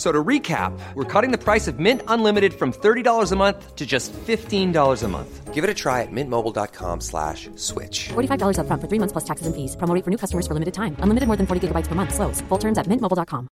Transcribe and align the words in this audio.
So 0.00 0.10
to 0.10 0.24
recap, 0.24 0.72
we're 0.94 1.04
cutting 1.04 1.30
the 1.30 1.36
price 1.36 1.68
of 1.68 1.78
Mint 1.78 2.00
Unlimited 2.08 2.54
from 2.54 2.72
$30 2.72 3.32
a 3.32 3.36
month 3.36 3.76
to 3.76 3.84
just 3.84 4.14
$15 4.14 5.02
a 5.02 5.08
month. 5.08 5.52
Give 5.52 5.62
it 5.62 5.68
a 5.68 5.74
try 5.74 6.00
at 6.00 6.08
mintmobile.com 6.10 7.02
slash 7.02 7.50
switch. 7.56 8.08
$45 8.08 8.60
up 8.60 8.66
front 8.66 8.80
for 8.80 8.88
three 8.88 8.98
months 8.98 9.12
plus 9.12 9.24
taxes 9.24 9.46
and 9.46 9.54
fees. 9.54 9.76
Promo 9.76 9.94
rate 9.94 10.02
for 10.02 10.10
new 10.10 10.16
customers 10.16 10.46
for 10.46 10.54
limited 10.54 10.72
time. 10.72 10.96
Unlimited 11.00 11.26
more 11.26 11.36
than 11.36 11.46
40 11.46 11.68
gigabytes 11.68 11.86
per 11.86 11.94
month. 11.94 12.14
Slows. 12.14 12.40
Full 12.48 12.56
terms 12.56 12.78
at 12.78 12.86
mintmobile.com. 12.86 13.48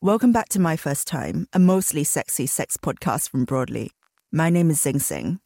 Welcome 0.00 0.32
back 0.32 0.48
to 0.50 0.58
My 0.58 0.78
First 0.78 1.06
Time, 1.06 1.46
a 1.52 1.58
mostly 1.58 2.04
sexy 2.04 2.46
sex 2.46 2.78
podcast 2.78 3.28
from 3.28 3.44
Broadly. 3.44 3.90
My 4.32 4.48
name 4.48 4.70
is 4.70 4.80
Zing 4.80 4.96
Tsjeng. 4.96 5.40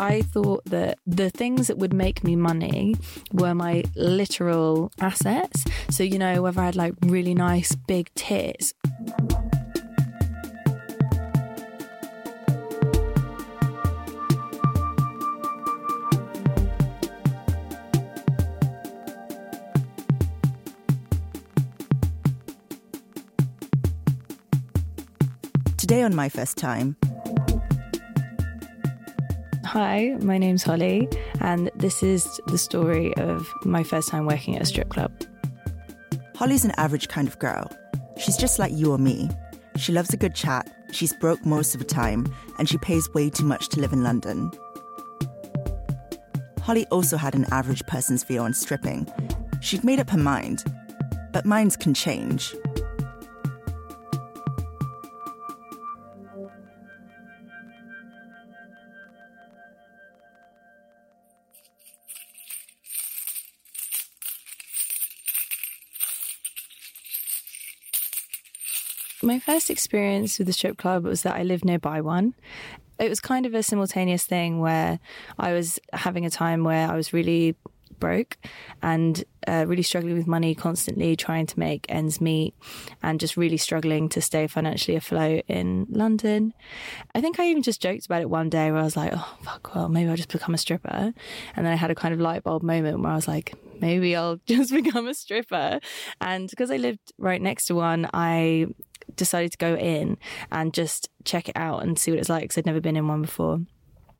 I 0.00 0.22
thought 0.22 0.64
that 0.64 0.98
the 1.06 1.28
things 1.28 1.66
that 1.66 1.76
would 1.76 1.92
make 1.92 2.24
me 2.24 2.34
money 2.34 2.96
were 3.34 3.54
my 3.54 3.84
literal 3.94 4.90
assets. 4.98 5.66
So, 5.90 6.02
you 6.02 6.18
know, 6.18 6.40
whether 6.40 6.62
I 6.62 6.64
had 6.64 6.74
like 6.74 6.94
really 7.02 7.34
nice 7.34 7.74
big 7.74 8.08
tits. 8.14 8.72
Today 25.76 26.02
on 26.02 26.14
My 26.14 26.30
First 26.30 26.56
Time, 26.56 26.96
Hi, 29.72 30.16
my 30.20 30.36
name's 30.36 30.64
Holly, 30.64 31.08
and 31.40 31.70
this 31.76 32.02
is 32.02 32.40
the 32.48 32.58
story 32.58 33.14
of 33.14 33.48
my 33.64 33.84
first 33.84 34.08
time 34.08 34.26
working 34.26 34.56
at 34.56 34.62
a 34.62 34.64
strip 34.64 34.88
club. 34.88 35.12
Holly's 36.34 36.64
an 36.64 36.72
average 36.72 37.06
kind 37.06 37.28
of 37.28 37.38
girl. 37.38 37.70
She's 38.18 38.36
just 38.36 38.58
like 38.58 38.72
you 38.72 38.90
or 38.90 38.98
me. 38.98 39.30
She 39.76 39.92
loves 39.92 40.12
a 40.12 40.16
good 40.16 40.34
chat, 40.34 40.68
she's 40.90 41.12
broke 41.12 41.46
most 41.46 41.76
of 41.76 41.78
the 41.78 41.86
time, 41.86 42.26
and 42.58 42.68
she 42.68 42.78
pays 42.78 43.08
way 43.14 43.30
too 43.30 43.44
much 43.44 43.68
to 43.68 43.78
live 43.78 43.92
in 43.92 44.02
London. 44.02 44.50
Holly 46.62 46.84
also 46.86 47.16
had 47.16 47.36
an 47.36 47.46
average 47.52 47.86
person's 47.86 48.24
view 48.24 48.40
on 48.40 48.52
stripping. 48.52 49.06
She'd 49.60 49.84
made 49.84 50.00
up 50.00 50.10
her 50.10 50.18
mind, 50.18 50.64
but 51.30 51.46
minds 51.46 51.76
can 51.76 51.94
change. 51.94 52.56
My 69.30 69.38
first 69.38 69.70
experience 69.70 70.38
with 70.38 70.48
the 70.48 70.52
strip 70.52 70.76
club 70.76 71.04
was 71.04 71.22
that 71.22 71.36
I 71.36 71.44
lived 71.44 71.64
nearby 71.64 72.00
one. 72.00 72.34
It 72.98 73.08
was 73.08 73.20
kind 73.20 73.46
of 73.46 73.54
a 73.54 73.62
simultaneous 73.62 74.24
thing 74.24 74.58
where 74.58 74.98
I 75.38 75.52
was 75.52 75.78
having 75.92 76.26
a 76.26 76.30
time 76.30 76.64
where 76.64 76.90
I 76.90 76.96
was 76.96 77.12
really 77.12 77.54
broke 78.00 78.38
and 78.82 79.22
uh, 79.46 79.66
really 79.68 79.84
struggling 79.84 80.16
with 80.16 80.26
money 80.26 80.52
constantly 80.56 81.14
trying 81.14 81.46
to 81.46 81.60
make 81.60 81.86
ends 81.88 82.20
meet 82.20 82.54
and 83.04 83.20
just 83.20 83.36
really 83.36 83.56
struggling 83.56 84.08
to 84.08 84.20
stay 84.20 84.48
financially 84.48 84.96
afloat 84.96 85.44
in 85.46 85.86
London. 85.90 86.52
I 87.14 87.20
think 87.20 87.38
I 87.38 87.46
even 87.50 87.62
just 87.62 87.80
joked 87.80 88.06
about 88.06 88.22
it 88.22 88.30
one 88.30 88.50
day 88.50 88.72
where 88.72 88.80
I 88.80 88.84
was 88.84 88.96
like, 88.96 89.12
oh, 89.14 89.38
fuck, 89.44 89.76
well, 89.76 89.88
maybe 89.88 90.10
I'll 90.10 90.16
just 90.16 90.32
become 90.32 90.54
a 90.54 90.58
stripper. 90.58 91.14
And 91.54 91.66
then 91.66 91.72
I 91.72 91.76
had 91.76 91.92
a 91.92 91.94
kind 91.94 92.12
of 92.12 92.18
light 92.18 92.42
bulb 92.42 92.64
moment 92.64 92.98
where 92.98 93.12
I 93.12 93.14
was 93.14 93.28
like, 93.28 93.54
maybe 93.80 94.16
I'll 94.16 94.40
just 94.46 94.72
become 94.72 95.06
a 95.06 95.14
stripper. 95.14 95.78
And 96.20 96.50
because 96.50 96.72
I 96.72 96.78
lived 96.78 97.12
right 97.16 97.40
next 97.40 97.66
to 97.66 97.76
one, 97.76 98.10
I 98.12 98.66
decided 99.20 99.52
to 99.52 99.58
go 99.58 99.76
in 99.76 100.18
and 100.50 100.74
just 100.74 101.08
check 101.24 101.48
it 101.48 101.56
out 101.56 101.84
and 101.84 101.96
see 101.96 102.10
what 102.10 102.18
it's 102.18 102.28
like 102.28 102.42
because 102.42 102.58
I'd 102.58 102.66
never 102.66 102.80
been 102.80 102.96
in 102.96 103.06
one 103.06 103.22
before. 103.22 103.60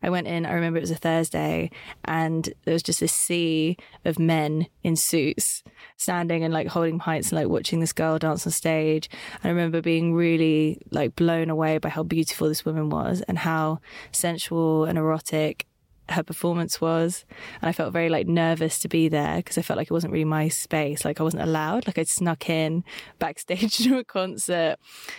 I 0.03 0.09
went 0.09 0.29
in, 0.29 0.47
I 0.47 0.53
remember 0.53 0.79
it 0.79 0.83
was 0.83 0.91
a 0.91 0.97
Thursday, 0.97 1.71
and 2.07 2.49
there 2.65 2.73
was 2.73 2.83
just 2.83 3.01
this 3.01 3.13
sea 3.13 3.77
of 4.05 4.19
men 4.19 4.67
in 4.83 4.97
suits 4.97 5.63
standing 5.99 6.43
and 6.43 6.55
like 6.55 6.69
holding 6.69 6.99
pints 6.99 7.31
and 7.31 7.39
like 7.39 7.49
watching 7.49 7.81
this 7.81 7.93
girl 7.93 8.19
dance 8.19 8.47
on 8.47 8.53
stage. 8.53 9.11
I 9.45 9.49
remember 9.49 9.83
being 9.83 10.15
really 10.15 10.81
like 10.91 11.17
blown 11.17 11.51
away 11.51 11.79
by 11.79 11.91
how 11.91 12.03
beautiful 12.03 12.49
this 12.49 12.65
woman 12.65 12.89
was 12.89 13.21
and 13.23 13.39
how 13.39 13.81
sensual 14.11 14.85
and 14.87 14.97
erotic 14.97 15.67
her 16.13 16.23
performance 16.23 16.81
was. 16.81 17.25
And 17.61 17.69
i 17.69 17.73
felt 17.73 17.93
very 17.93 18.09
like 18.09 18.27
nervous 18.27 18.79
to 18.81 18.89
be 18.89 19.09
there 19.09 19.37
because 19.37 19.59
i 19.59 19.63
felt 19.63 19.77
like 19.77 19.91
it 19.91 19.93
wasn't 19.93 20.13
really 20.13 20.25
my 20.25 20.49
space. 20.49 21.05
Like 21.05 21.21
i 21.21 21.23
wasn't 21.25 21.43
allowed. 21.43 21.87
Like 21.87 21.99
i'd 21.99 22.09
snuck 22.09 22.49
in 22.49 22.85
backstage 23.19 23.79
to 23.85 23.99
a 23.99 24.05
concert. 24.05 24.77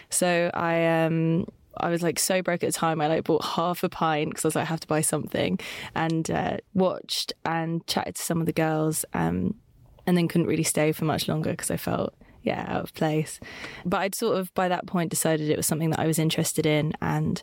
So 0.09 0.51
i 0.53 0.85
um 0.85 1.45
I 1.77 1.89
was 1.89 2.03
like 2.03 2.19
so 2.19 2.41
broke 2.41 2.63
at 2.63 2.67
the 2.67 2.77
time. 2.77 3.01
I 3.01 3.07
like 3.07 3.23
bought 3.23 3.43
half 3.43 3.83
a 3.83 3.89
pint 3.89 4.29
because 4.29 4.45
I 4.45 4.47
was 4.49 4.55
like, 4.55 4.63
I 4.63 4.69
have 4.69 4.81
to 4.81 4.87
buy 4.87 5.01
something, 5.01 5.59
and 5.95 6.29
uh, 6.29 6.57
watched 6.73 7.33
and 7.45 7.85
chatted 7.87 8.15
to 8.15 8.21
some 8.21 8.39
of 8.39 8.45
the 8.45 8.53
girls, 8.53 9.05
um, 9.13 9.55
and 10.05 10.17
then 10.17 10.27
couldn't 10.27 10.47
really 10.47 10.63
stay 10.63 10.91
for 10.91 11.05
much 11.05 11.27
longer 11.27 11.51
because 11.51 11.71
I 11.71 11.77
felt 11.77 12.13
yeah 12.43 12.65
out 12.67 12.83
of 12.83 12.93
place. 12.93 13.39
But 13.85 13.97
I'd 14.01 14.15
sort 14.15 14.37
of 14.37 14.53
by 14.53 14.67
that 14.67 14.85
point 14.85 15.09
decided 15.09 15.49
it 15.49 15.57
was 15.57 15.67
something 15.67 15.91
that 15.91 15.99
I 15.99 16.07
was 16.07 16.19
interested 16.19 16.65
in, 16.65 16.93
and 17.01 17.41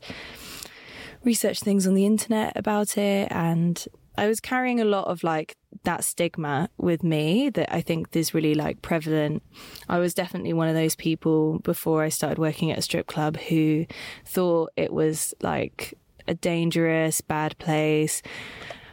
researched 1.29 1.63
things 1.63 1.87
on 1.87 1.93
the 1.93 2.07
internet 2.07 2.51
about 2.57 2.97
it 2.97 3.29
and 3.31 3.87
I 4.17 4.27
was 4.27 4.41
carrying 4.41 4.81
a 4.81 4.85
lot 4.97 5.09
of 5.09 5.23
like 5.23 5.57
that 5.85 6.03
stigma 6.03 6.71
with 6.79 7.05
me 7.05 7.51
that 7.51 7.73
I 7.73 7.83
think 7.83 8.17
is 8.17 8.33
really 8.33 8.55
like 8.55 8.81
prevalent. 8.81 9.43
I 9.91 9.99
was 9.99 10.15
definitely 10.15 10.55
one 10.55 10.69
of 10.69 10.75
those 10.75 10.97
people 10.97 11.59
before 11.61 12.03
I 12.03 12.09
started 12.09 12.39
working 12.39 12.73
at 12.73 12.79
a 12.79 12.83
strip 12.83 13.07
club 13.07 13.37
who 13.37 13.87
thought 14.25 14.73
it 14.75 14.93
was 14.93 15.35
like 15.41 15.95
a 16.27 16.35
dangerous, 16.35 17.21
bad 17.21 17.57
place 17.59 18.23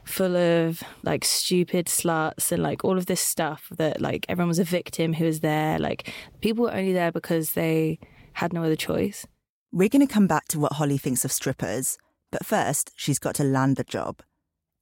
full 0.04 0.36
of 0.36 0.84
like 1.04 1.26
stupid 1.26 1.88
sluts 1.88 2.52
and 2.52 2.62
like 2.62 2.84
all 2.84 2.98
of 2.98 3.08
this 3.08 3.22
stuff 3.22 3.68
that 3.78 4.00
like 4.00 4.26
everyone 4.30 4.50
was 4.50 4.60
a 4.60 4.64
victim 4.64 5.14
who 5.14 5.26
was 5.26 5.40
there. 5.40 5.80
Like 5.80 6.14
people 6.42 6.66
were 6.66 6.74
only 6.74 6.94
there 6.94 7.12
because 7.12 7.54
they 7.54 7.98
had 8.34 8.54
no 8.54 8.64
other 8.64 8.76
choice. 8.76 9.26
We're 9.72 9.90
going 9.90 10.06
to 10.08 10.14
come 10.14 10.28
back 10.28 10.48
to 10.50 10.60
what 10.60 10.74
Holly 10.74 11.00
thinks 11.00 11.26
of 11.26 11.32
strippers, 11.32 11.98
but 12.36 12.46
first, 12.46 12.92
she's 12.98 13.18
got 13.18 13.34
to 13.36 13.46
land 13.46 13.78
the 13.78 13.86
job. 13.86 14.22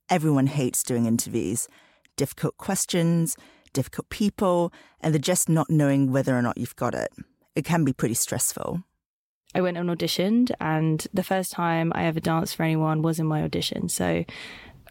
Everyone 0.09 0.47
hates 0.47 0.81
doing 0.81 1.05
interviews. 1.05 1.67
Difficult 2.17 2.57
questions, 2.57 3.37
difficult 3.73 4.09
people, 4.09 4.73
and 5.01 5.13
the 5.13 5.19
just 5.19 5.49
not 5.49 5.69
knowing 5.69 6.11
whether 6.11 6.35
or 6.35 6.41
not 6.41 6.57
you've 6.57 6.75
got 6.75 6.95
it. 6.95 7.11
It 7.55 7.63
can 7.63 7.83
be 7.83 7.93
pretty 7.93 8.15
stressful. 8.15 8.81
I 9.53 9.61
went 9.61 9.77
and 9.77 9.87
auditioned, 9.87 10.49
and 10.59 11.05
the 11.13 11.21
first 11.21 11.51
time 11.51 11.91
I 11.93 12.05
ever 12.05 12.19
danced 12.19 12.55
for 12.55 12.63
anyone 12.63 13.03
was 13.03 13.19
in 13.19 13.27
my 13.27 13.43
audition. 13.43 13.87
So 13.87 14.25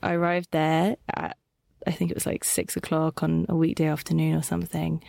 I 0.01 0.13
arrived 0.13 0.51
there 0.53 0.95
at, 1.13 1.37
I 1.85 1.91
think 1.91 2.13
it 2.13 2.17
was 2.17 2.27
like 2.27 2.45
six 2.45 2.77
o'clock 2.77 3.25
on 3.25 3.45
a 3.49 3.57
weekday 3.57 3.87
afternoon 3.87 4.37
or 4.37 4.43
something. 4.43 5.03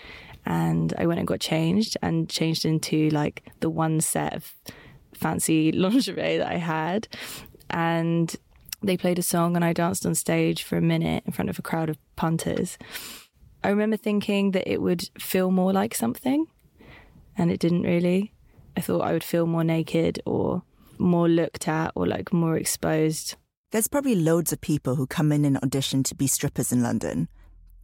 And 0.43 0.91
I 0.97 1.05
went 1.05 1.19
and 1.19 1.27
got 1.27 1.39
changed 1.39 1.97
and 2.01 2.27
changed 2.27 2.65
into 2.65 3.11
like 3.11 3.43
the 3.59 3.69
one 3.69 4.01
set 4.01 4.33
of 4.33 4.51
fancy 5.15 5.71
lingerie 5.73 6.37
that 6.37 6.51
I 6.51 6.57
had. 6.57 7.07
And 7.69 8.35
they 8.81 8.97
played 8.97 9.19
a 9.19 9.23
song 9.23 9.55
and 9.55 9.63
I 9.63 9.73
danced 9.73 10.05
on 10.05 10.15
stage 10.15 10.63
for 10.63 10.77
a 10.77 10.81
minute 10.81 11.23
in 11.25 11.31
front 11.31 11.49
of 11.49 11.57
a 11.57 11.63
crowd 11.63 11.89
of 11.89 11.97
punters. 12.15 12.77
I 13.63 13.69
remember 13.69 13.97
thinking 13.97 14.51
that 14.51 14.69
it 14.69 14.81
would 14.81 15.09
feel 15.17 15.49
more 15.49 15.71
like 15.71 15.95
something, 15.95 16.47
and 17.37 17.49
it 17.49 17.59
didn't 17.59 17.83
really. 17.83 18.33
I 18.75 18.81
thought 18.81 19.01
I 19.01 19.13
would 19.13 19.23
feel 19.23 19.45
more 19.45 19.63
naked 19.63 20.21
or 20.25 20.63
more 20.97 21.29
looked 21.29 21.67
at 21.67 21.91
or 21.95 22.05
like 22.05 22.33
more 22.33 22.57
exposed. 22.57 23.35
There's 23.71 23.87
probably 23.87 24.15
loads 24.15 24.51
of 24.51 24.61
people 24.61 24.95
who 24.95 25.07
come 25.07 25.31
in 25.31 25.45
and 25.45 25.57
audition 25.57 26.03
to 26.03 26.15
be 26.15 26.27
strippers 26.27 26.71
in 26.71 26.83
London. 26.83 27.29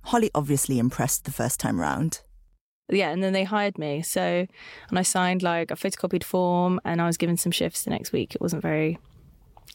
Holly 0.04 0.32
obviously 0.36 0.80
impressed 0.80 1.26
the 1.26 1.32
first 1.32 1.60
time 1.60 1.80
round. 1.80 2.22
Yeah, 2.90 3.12
and 3.12 3.24
then 3.24 3.34
they 3.34 3.44
hired 3.44 3.78
me. 3.78 4.02
So, 4.02 4.48
and 4.90 5.00
I 5.00 5.04
signed 5.04 5.44
like 5.44 5.72
a 5.72 5.76
photocopied 5.76 6.24
form 6.24 6.80
and 6.84 7.02
I 7.02 7.06
was 7.06 7.18
given 7.18 7.38
some 7.38 7.52
shifts 7.52 7.84
the 7.84 7.92
next 7.92 8.12
week. 8.12 8.36
It 8.36 8.42
wasn't 8.42 8.62
very, 8.62 8.98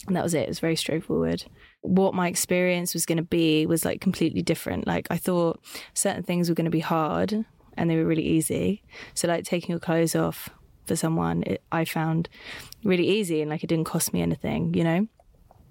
and 0.06 0.16
that 0.16 0.22
was 0.22 0.34
it. 0.34 0.42
It 0.42 0.48
was 0.48 0.60
very 0.60 0.76
straightforward. 0.76 1.44
What 1.82 2.14
my 2.14 2.28
experience 2.28 2.92
was 2.94 3.06
going 3.06 3.18
to 3.18 3.22
be 3.22 3.66
was 3.66 3.84
like 3.84 4.00
completely 4.00 4.42
different. 4.42 4.86
Like, 4.86 5.06
I 5.10 5.16
thought 5.16 5.60
certain 5.94 6.22
things 6.22 6.48
were 6.48 6.54
going 6.54 6.64
to 6.64 6.70
be 6.70 6.80
hard 6.80 7.44
and 7.76 7.90
they 7.90 7.96
were 7.96 8.06
really 8.06 8.26
easy. 8.26 8.82
So, 9.14 9.28
like 9.28 9.44
taking 9.44 9.70
your 9.70 9.80
clothes 9.80 10.14
off 10.16 10.50
for 10.86 10.96
someone, 10.96 11.42
it, 11.44 11.62
I 11.70 11.84
found 11.84 12.28
really 12.82 13.06
easy 13.06 13.40
and 13.40 13.50
like 13.50 13.62
it 13.62 13.68
didn't 13.68 13.84
cost 13.84 14.12
me 14.12 14.22
anything, 14.22 14.74
you 14.74 14.84
know? 14.84 15.06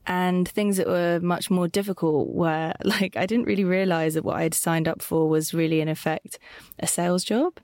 And 0.05 0.47
things 0.49 0.77
that 0.77 0.87
were 0.87 1.19
much 1.21 1.49
more 1.49 1.67
difficult 1.67 2.29
were 2.29 2.73
like, 2.83 3.15
I 3.15 3.25
didn't 3.25 3.45
really 3.45 3.63
realize 3.63 4.15
that 4.15 4.25
what 4.25 4.37
I 4.37 4.43
had 4.43 4.53
signed 4.53 4.87
up 4.87 5.01
for 5.01 5.29
was 5.29 5.53
really, 5.53 5.81
in 5.81 5.87
effect, 5.87 6.39
a 6.79 6.87
sales 6.87 7.23
job. 7.23 7.59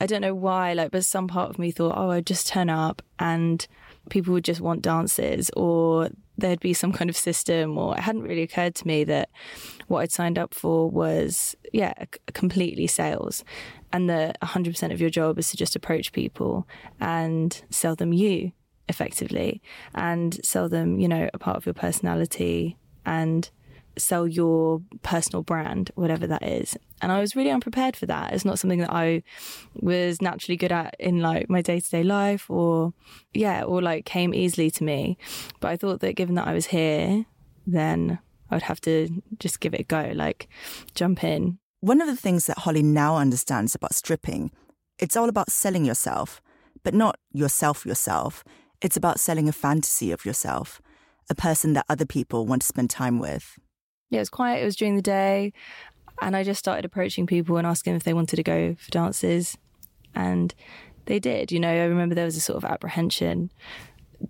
I 0.00 0.06
don't 0.06 0.22
know 0.22 0.34
why, 0.34 0.72
like, 0.72 0.90
but 0.90 1.04
some 1.04 1.28
part 1.28 1.50
of 1.50 1.58
me 1.58 1.70
thought, 1.70 1.94
oh, 1.96 2.10
I'd 2.10 2.26
just 2.26 2.46
turn 2.46 2.70
up 2.70 3.02
and 3.18 3.66
people 4.08 4.32
would 4.32 4.44
just 4.44 4.60
want 4.60 4.82
dances 4.82 5.50
or 5.56 6.08
there'd 6.38 6.60
be 6.60 6.72
some 6.72 6.92
kind 6.92 7.10
of 7.10 7.16
system 7.16 7.76
or 7.76 7.96
it 7.96 8.00
hadn't 8.00 8.22
really 8.22 8.42
occurred 8.42 8.74
to 8.74 8.86
me 8.86 9.04
that 9.04 9.28
what 9.88 10.00
I'd 10.00 10.12
signed 10.12 10.38
up 10.38 10.54
for 10.54 10.90
was 10.90 11.54
yeah 11.72 11.92
completely 12.32 12.86
sales 12.86 13.44
and 13.92 14.08
that 14.08 14.40
100% 14.40 14.92
of 14.92 15.00
your 15.00 15.10
job 15.10 15.38
is 15.38 15.50
to 15.50 15.56
just 15.56 15.76
approach 15.76 16.12
people 16.12 16.66
and 17.00 17.62
sell 17.70 17.94
them 17.94 18.12
you 18.12 18.52
effectively 18.90 19.62
and 19.94 20.38
sell 20.44 20.68
them, 20.68 21.00
you 21.00 21.08
know, 21.08 21.30
a 21.32 21.38
part 21.38 21.56
of 21.56 21.64
your 21.64 21.72
personality 21.72 22.76
and 23.06 23.48
sell 23.96 24.26
your 24.26 24.82
personal 25.02 25.42
brand, 25.42 25.90
whatever 25.94 26.26
that 26.26 26.42
is. 26.42 26.76
And 27.02 27.10
I 27.10 27.20
was 27.20 27.34
really 27.34 27.50
unprepared 27.50 27.96
for 27.96 28.06
that. 28.06 28.32
It's 28.32 28.44
not 28.44 28.58
something 28.58 28.80
that 28.80 28.92
I 28.92 29.22
was 29.74 30.20
naturally 30.20 30.56
good 30.56 30.72
at 30.72 30.94
in 30.98 31.20
like 31.20 31.48
my 31.48 31.62
day 31.62 31.80
to 31.80 31.90
day 31.90 32.02
life 32.02 32.50
or, 32.50 32.92
yeah, 33.32 33.62
or 33.62 33.80
like 33.80 34.04
came 34.04 34.34
easily 34.34 34.70
to 34.72 34.84
me. 34.84 35.16
But 35.60 35.70
I 35.70 35.76
thought 35.76 36.00
that 36.00 36.16
given 36.16 36.34
that 36.34 36.46
I 36.46 36.52
was 36.52 36.66
here, 36.66 37.24
then 37.66 38.18
I 38.50 38.56
would 38.56 38.62
have 38.62 38.80
to 38.82 39.22
just 39.38 39.60
give 39.60 39.74
it 39.74 39.80
a 39.80 39.84
go, 39.84 40.12
like 40.14 40.48
jump 40.94 41.24
in. 41.24 41.58
One 41.80 42.00
of 42.00 42.08
the 42.08 42.16
things 42.16 42.46
that 42.46 42.58
Holly 42.58 42.82
now 42.82 43.16
understands 43.16 43.74
about 43.74 43.94
stripping, 43.94 44.50
it's 44.98 45.16
all 45.16 45.28
about 45.28 45.50
selling 45.50 45.84
yourself, 45.84 46.42
but 46.82 46.94
not 46.94 47.18
yourself 47.32 47.86
yourself. 47.86 48.44
It's 48.80 48.96
about 48.96 49.20
selling 49.20 49.48
a 49.48 49.52
fantasy 49.52 50.10
of 50.10 50.24
yourself, 50.24 50.80
a 51.28 51.34
person 51.34 51.74
that 51.74 51.86
other 51.88 52.06
people 52.06 52.46
want 52.46 52.62
to 52.62 52.68
spend 52.68 52.90
time 52.90 53.18
with. 53.18 53.58
Yeah, 54.10 54.18
it 54.18 54.22
was 54.22 54.30
quiet. 54.30 54.62
It 54.62 54.64
was 54.64 54.76
during 54.76 54.96
the 54.96 55.02
day. 55.02 55.52
And 56.22 56.36
I 56.36 56.42
just 56.44 56.58
started 56.58 56.84
approaching 56.84 57.26
people 57.26 57.56
and 57.56 57.66
asking 57.66 57.94
if 57.94 58.02
they 58.04 58.14
wanted 58.14 58.36
to 58.36 58.42
go 58.42 58.74
for 58.78 58.90
dances. 58.90 59.56
And 60.14 60.54
they 61.06 61.18
did. 61.18 61.52
You 61.52 61.60
know, 61.60 61.70
I 61.70 61.84
remember 61.84 62.14
there 62.14 62.24
was 62.24 62.36
a 62.36 62.40
sort 62.40 62.56
of 62.56 62.64
apprehension, 62.64 63.50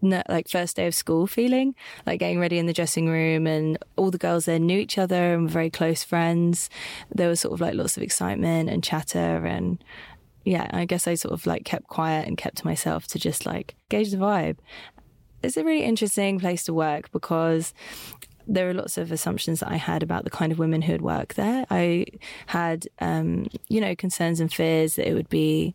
like 0.03 0.49
first 0.49 0.77
day 0.77 0.87
of 0.87 0.95
school 0.95 1.27
feeling, 1.27 1.75
like 2.07 2.21
getting 2.21 2.39
ready 2.39 2.59
in 2.59 2.67
the 2.67 2.73
dressing 2.73 3.09
room, 3.09 3.47
and 3.47 3.79
all 3.97 4.11
the 4.11 4.19
girls 4.19 4.45
there 4.45 4.59
knew 4.59 4.79
each 4.79 4.99
other 4.99 5.35
and 5.35 5.45
were 5.45 5.49
very 5.49 5.71
close 5.71 6.05
friends. 6.05 6.71
There 7.13 7.29
was 7.29 7.41
sort 7.41 7.55
of 7.55 7.61
like 7.61 7.75
lots 7.75 7.97
of 7.97 8.03
excitement 8.03 8.69
and 8.71 8.85
chatter 8.85 9.45
and 9.47 9.83
yeah, 10.45 10.69
I 10.73 10.85
guess 10.85 11.07
I 11.07 11.15
sort 11.15 11.35
of 11.35 11.47
like 11.47 11.65
kept 11.65 11.89
quiet 11.89 12.27
and 12.27 12.37
kept 12.37 12.59
to 12.59 12.67
myself 12.67 13.07
to 13.09 13.19
just 13.19 13.47
like 13.47 13.75
gauge 13.89 14.11
the 14.11 14.17
vibe. 14.17 14.57
It's 15.43 15.57
a 15.57 15.65
really 15.65 15.85
interesting 15.85 16.39
place 16.39 16.65
to 16.65 16.75
work 16.75 17.11
because 17.13 17.73
there 18.47 18.69
are 18.69 18.75
lots 18.75 18.99
of 18.99 19.13
assumptions 19.13 19.61
that 19.61 19.71
I 19.71 19.77
had 19.77 20.03
about 20.03 20.25
the 20.25 20.31
kind 20.31 20.51
of 20.51 20.59
women 20.59 20.83
who'd 20.83 21.03
work 21.03 21.35
there. 21.35 21.67
I 21.71 22.07
had, 22.47 22.89
um, 22.99 23.47
you 23.69 23.81
know, 23.81 23.95
concerns 23.95 24.41
and 24.41 24.53
fears 24.53 24.97
that 24.97 25.09
it 25.09 25.15
would 25.15 25.29
be 25.29 25.75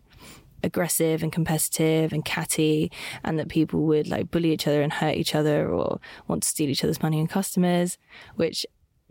aggressive 0.63 1.23
and 1.23 1.31
competitive 1.31 2.11
and 2.11 2.25
catty 2.25 2.91
and 3.23 3.37
that 3.39 3.47
people 3.47 3.81
would 3.81 4.07
like 4.07 4.31
bully 4.31 4.51
each 4.51 4.67
other 4.67 4.81
and 4.81 4.91
hurt 4.91 5.15
each 5.15 5.35
other 5.35 5.69
or 5.69 5.99
want 6.27 6.43
to 6.43 6.49
steal 6.49 6.69
each 6.69 6.83
other's 6.83 7.01
money 7.01 7.19
and 7.19 7.29
customers, 7.29 7.97
which 8.35 8.65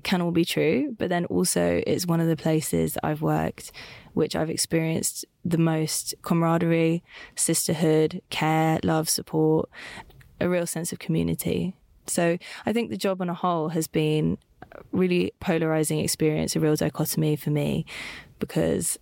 can 0.05 0.21
all 0.23 0.31
be 0.31 0.45
true. 0.45 0.95
But 0.99 1.09
then 1.09 1.25
also 1.27 1.83
it's 1.87 2.07
one 2.07 2.21
of 2.21 2.29
the 2.29 2.37
places 2.37 2.97
I've 3.03 3.23
worked 3.23 3.73
which 4.15 4.35
I've 4.35 4.49
experienced 4.49 5.25
the 5.45 5.59
most 5.59 6.15
camaraderie, 6.23 7.03
sisterhood, 7.37 8.23
care, 8.31 8.79
love, 8.83 9.09
support, 9.09 9.69
a 10.41 10.49
real 10.49 10.67
sense 10.67 10.93
of 10.93 10.99
community. 10.99 11.77
So 12.07 12.39
I 12.65 12.73
think 12.73 12.91
the 12.91 12.97
job 12.97 13.21
on 13.21 13.29
a 13.29 13.35
whole 13.35 13.71
has 13.71 13.87
been 13.87 14.39
really 14.93 15.33
polarizing 15.41 15.99
experience, 15.99 16.57
a 16.57 16.61
real 16.61 16.77
dichotomy 16.77 17.37
for 17.37 17.51
me 17.51 17.85
because 18.39 18.99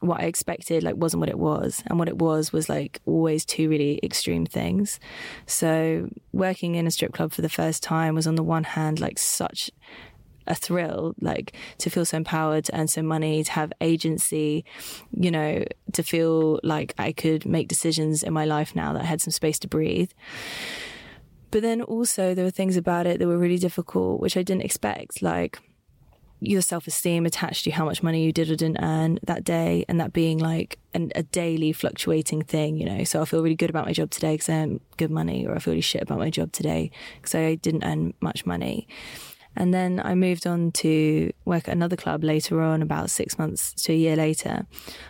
what 0.00 0.20
I 0.20 0.24
expected 0.24 0.82
like 0.82 0.96
wasn't 0.96 1.20
what 1.20 1.30
it 1.30 1.38
was 1.38 1.82
and 1.86 1.98
what 1.98 2.08
it 2.08 2.18
was 2.18 2.52
was 2.52 2.68
like 2.68 3.00
always 3.06 3.44
two 3.44 3.68
really 3.68 4.00
extreme 4.02 4.44
things. 4.44 5.00
So 5.46 6.08
working 6.32 6.74
in 6.74 6.86
a 6.86 6.90
strip 6.90 7.12
club 7.12 7.32
for 7.32 7.42
the 7.42 7.48
first 7.48 7.82
time 7.82 8.14
was 8.14 8.26
on 8.26 8.34
the 8.34 8.42
one 8.42 8.64
hand 8.64 9.00
like 9.00 9.18
such 9.18 9.70
a 10.46 10.54
thrill, 10.54 11.14
like 11.20 11.54
to 11.78 11.90
feel 11.90 12.04
so 12.04 12.16
empowered, 12.16 12.64
to 12.66 12.78
earn 12.78 12.88
so 12.88 13.02
money, 13.02 13.44
to 13.44 13.52
have 13.52 13.72
agency, 13.80 14.64
you 15.12 15.30
know, 15.30 15.64
to 15.92 16.02
feel 16.02 16.60
like 16.62 16.94
I 16.98 17.12
could 17.12 17.46
make 17.46 17.68
decisions 17.68 18.22
in 18.22 18.32
my 18.32 18.44
life 18.44 18.74
now 18.74 18.92
that 18.92 19.02
I 19.02 19.06
had 19.06 19.20
some 19.20 19.32
space 19.32 19.58
to 19.60 19.68
breathe. 19.68 20.10
But 21.50 21.62
then 21.62 21.82
also 21.82 22.34
there 22.34 22.44
were 22.44 22.50
things 22.50 22.76
about 22.76 23.06
it 23.06 23.20
that 23.20 23.28
were 23.28 23.38
really 23.38 23.58
difficult, 23.58 24.20
which 24.20 24.36
I 24.36 24.42
didn't 24.42 24.64
expect, 24.64 25.22
like 25.22 25.60
your 26.40 26.60
self 26.60 26.86
esteem 26.86 27.26
attached 27.26 27.64
to 27.64 27.70
how 27.70 27.84
much 27.84 28.02
money 28.02 28.24
you 28.24 28.32
did 28.32 28.50
or 28.50 28.56
didn't 28.56 28.82
earn 28.82 29.18
that 29.22 29.44
day, 29.44 29.84
and 29.88 30.00
that 30.00 30.12
being 30.12 30.38
like 30.38 30.78
an, 30.92 31.10
a 31.14 31.22
daily 31.22 31.72
fluctuating 31.72 32.42
thing, 32.42 32.76
you 32.76 32.86
know. 32.86 33.04
So 33.04 33.22
I 33.22 33.24
feel 33.24 33.42
really 33.42 33.54
good 33.54 33.70
about 33.70 33.86
my 33.86 33.92
job 33.92 34.10
today 34.10 34.34
because 34.34 34.48
I 34.48 34.54
earned 34.54 34.80
good 34.96 35.10
money, 35.10 35.46
or 35.46 35.54
I 35.54 35.58
feel 35.58 35.72
really 35.72 35.80
shit 35.80 36.02
about 36.02 36.18
my 36.18 36.30
job 36.30 36.52
today 36.52 36.90
because 37.16 37.34
I 37.34 37.54
didn't 37.56 37.84
earn 37.84 38.14
much 38.20 38.44
money. 38.44 38.86
And 39.56 39.72
then 39.72 40.00
I 40.04 40.14
moved 40.14 40.46
on 40.46 40.72
to 40.72 41.32
work 41.44 41.68
at 41.68 41.74
another 41.74 41.96
club 41.96 42.24
later 42.24 42.60
on, 42.60 42.82
about 42.82 43.10
six 43.10 43.38
months 43.38 43.72
to 43.84 43.92
a 43.92 43.96
year 43.96 44.16
later, 44.16 44.66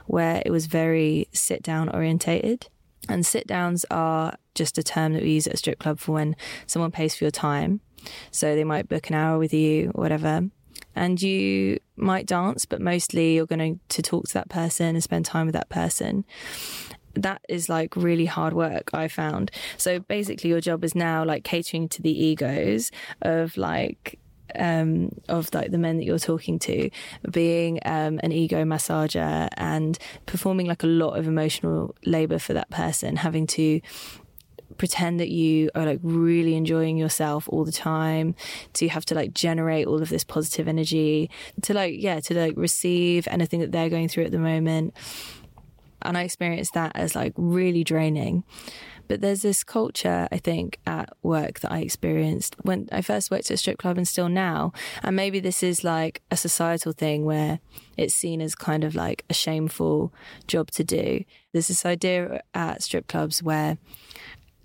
where 0.06 0.42
it 0.44 0.50
was 0.50 0.66
very 0.66 1.28
sit 1.32 1.62
down 1.62 1.88
orientated. 1.88 2.68
And 3.08 3.24
sit 3.24 3.46
downs 3.46 3.84
are 3.90 4.36
just 4.54 4.78
a 4.78 4.82
term 4.82 5.12
that 5.12 5.22
we 5.22 5.32
use 5.32 5.46
at 5.46 5.54
a 5.54 5.58
strip 5.58 5.78
club 5.78 5.98
for 5.98 6.12
when 6.12 6.36
someone 6.66 6.90
pays 6.90 7.14
for 7.14 7.24
your 7.24 7.30
time. 7.30 7.80
So 8.30 8.54
they 8.54 8.64
might 8.64 8.88
book 8.88 9.08
an 9.08 9.14
hour 9.14 9.38
with 9.38 9.52
you 9.52 9.90
or 9.94 10.02
whatever. 10.02 10.42
And 10.96 11.20
you 11.20 11.80
might 11.96 12.26
dance, 12.26 12.64
but 12.64 12.80
mostly 12.80 13.34
you're 13.34 13.46
going 13.46 13.80
to 13.88 14.02
talk 14.02 14.28
to 14.28 14.34
that 14.34 14.48
person 14.48 14.94
and 14.94 15.02
spend 15.02 15.24
time 15.24 15.46
with 15.46 15.54
that 15.54 15.68
person 15.68 16.24
that 17.14 17.40
is 17.48 17.68
like 17.68 17.94
really 17.94 18.26
hard 18.26 18.52
work 18.52 18.90
i 18.92 19.06
found 19.06 19.48
so 19.76 20.00
basically 20.00 20.50
your 20.50 20.60
job 20.60 20.82
is 20.82 20.96
now 20.96 21.24
like 21.24 21.44
catering 21.44 21.88
to 21.88 22.02
the 22.02 22.10
egos 22.10 22.90
of 23.22 23.56
like 23.56 24.18
um, 24.54 25.10
of 25.28 25.52
like 25.54 25.70
the 25.70 25.78
men 25.78 25.96
that 25.98 26.04
you're 26.04 26.18
talking 26.18 26.58
to 26.60 26.90
being 27.30 27.80
um, 27.84 28.20
an 28.22 28.32
ego 28.32 28.64
massager 28.64 29.48
and 29.56 29.98
performing 30.26 30.66
like 30.66 30.82
a 30.82 30.86
lot 30.86 31.18
of 31.18 31.26
emotional 31.26 31.94
labor 32.04 32.38
for 32.38 32.54
that 32.54 32.70
person, 32.70 33.16
having 33.16 33.46
to 33.48 33.80
pretend 34.78 35.20
that 35.20 35.28
you 35.28 35.70
are 35.74 35.86
like 35.86 36.00
really 36.02 36.54
enjoying 36.54 36.96
yourself 36.96 37.48
all 37.48 37.64
the 37.64 37.72
time 37.72 38.34
to 38.72 38.88
have 38.88 39.04
to 39.04 39.14
like 39.14 39.32
generate 39.32 39.86
all 39.86 40.02
of 40.02 40.08
this 40.08 40.24
positive 40.24 40.66
energy 40.66 41.30
to 41.62 41.72
like 41.72 41.94
yeah 41.96 42.18
to 42.18 42.34
like 42.34 42.54
receive 42.56 43.28
anything 43.28 43.60
that 43.60 43.72
they're 43.72 43.90
going 43.90 44.08
through 44.08 44.24
at 44.24 44.32
the 44.32 44.38
moment. 44.38 44.94
And 46.02 46.18
i 46.18 46.22
experienced 46.22 46.74
that 46.74 46.92
as 46.94 47.14
like 47.14 47.32
really 47.36 47.82
draining 47.82 48.44
but 49.08 49.20
there's 49.20 49.42
this 49.42 49.64
culture, 49.64 50.28
I 50.30 50.38
think, 50.38 50.78
at 50.86 51.12
work 51.22 51.60
that 51.60 51.72
I 51.72 51.80
experienced 51.80 52.56
when 52.62 52.88
I 52.92 53.00
first 53.02 53.30
worked 53.30 53.50
at 53.50 53.54
a 53.54 53.56
strip 53.56 53.78
club 53.78 53.96
and 53.96 54.06
still 54.06 54.28
now. 54.28 54.72
And 55.02 55.16
maybe 55.16 55.40
this 55.40 55.62
is 55.62 55.84
like 55.84 56.22
a 56.30 56.36
societal 56.36 56.92
thing 56.92 57.24
where 57.24 57.60
it's 57.96 58.14
seen 58.14 58.40
as 58.40 58.54
kind 58.54 58.84
of 58.84 58.94
like 58.94 59.24
a 59.28 59.34
shameful 59.34 60.12
job 60.46 60.70
to 60.72 60.84
do. 60.84 61.24
There's 61.52 61.68
this 61.68 61.86
idea 61.86 62.42
at 62.54 62.82
strip 62.82 63.06
clubs 63.06 63.42
where 63.42 63.78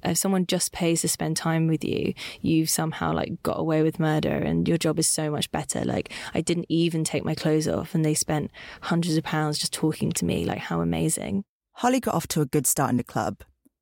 if 0.04 0.18
someone 0.18 0.46
just 0.46 0.72
pays 0.72 1.02
to 1.02 1.08
spend 1.08 1.38
time 1.38 1.68
with 1.68 1.84
you, 1.84 2.14
you've 2.42 2.70
somehow 2.70 3.14
like 3.14 3.42
got 3.44 3.60
away 3.60 3.84
with 3.84 4.00
murder 4.00 4.30
and 4.30 4.68
your 4.68 4.78
job 4.78 5.00
is 5.00 5.08
so 5.08 5.30
much 5.30 5.52
better. 5.52 5.84
Like 5.84 6.12
I 6.34 6.42
didn't 6.42 6.68
even 6.70 7.04
take 7.04 7.26
my 7.26 7.36
clothes 7.36 7.68
off 7.68 7.94
and 7.94 8.06
they 8.06 8.14
spent 8.14 8.52
hundreds 8.82 9.18
of 9.18 9.24
pounds 9.24 9.58
just 9.58 9.74
talking 9.74 10.12
to 10.14 10.26
me. 10.26 10.46
Like 10.46 10.60
how 10.60 10.82
amazing. 10.82 11.44
Holly 11.74 12.00
got 12.00 12.16
off 12.16 12.28
to 12.28 12.42
a 12.42 12.46
good 12.46 12.68
start 12.68 12.92
in 12.92 12.98
the 12.98 13.04
club, 13.04 13.42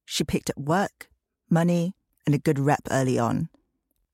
she 0.10 0.24
picked 0.24 0.50
up 0.50 0.58
work, 0.58 1.10
money, 1.50 1.94
and 2.26 2.34
a 2.34 2.38
good 2.38 2.58
rep 2.58 2.88
early 2.90 3.20
on. 3.20 3.50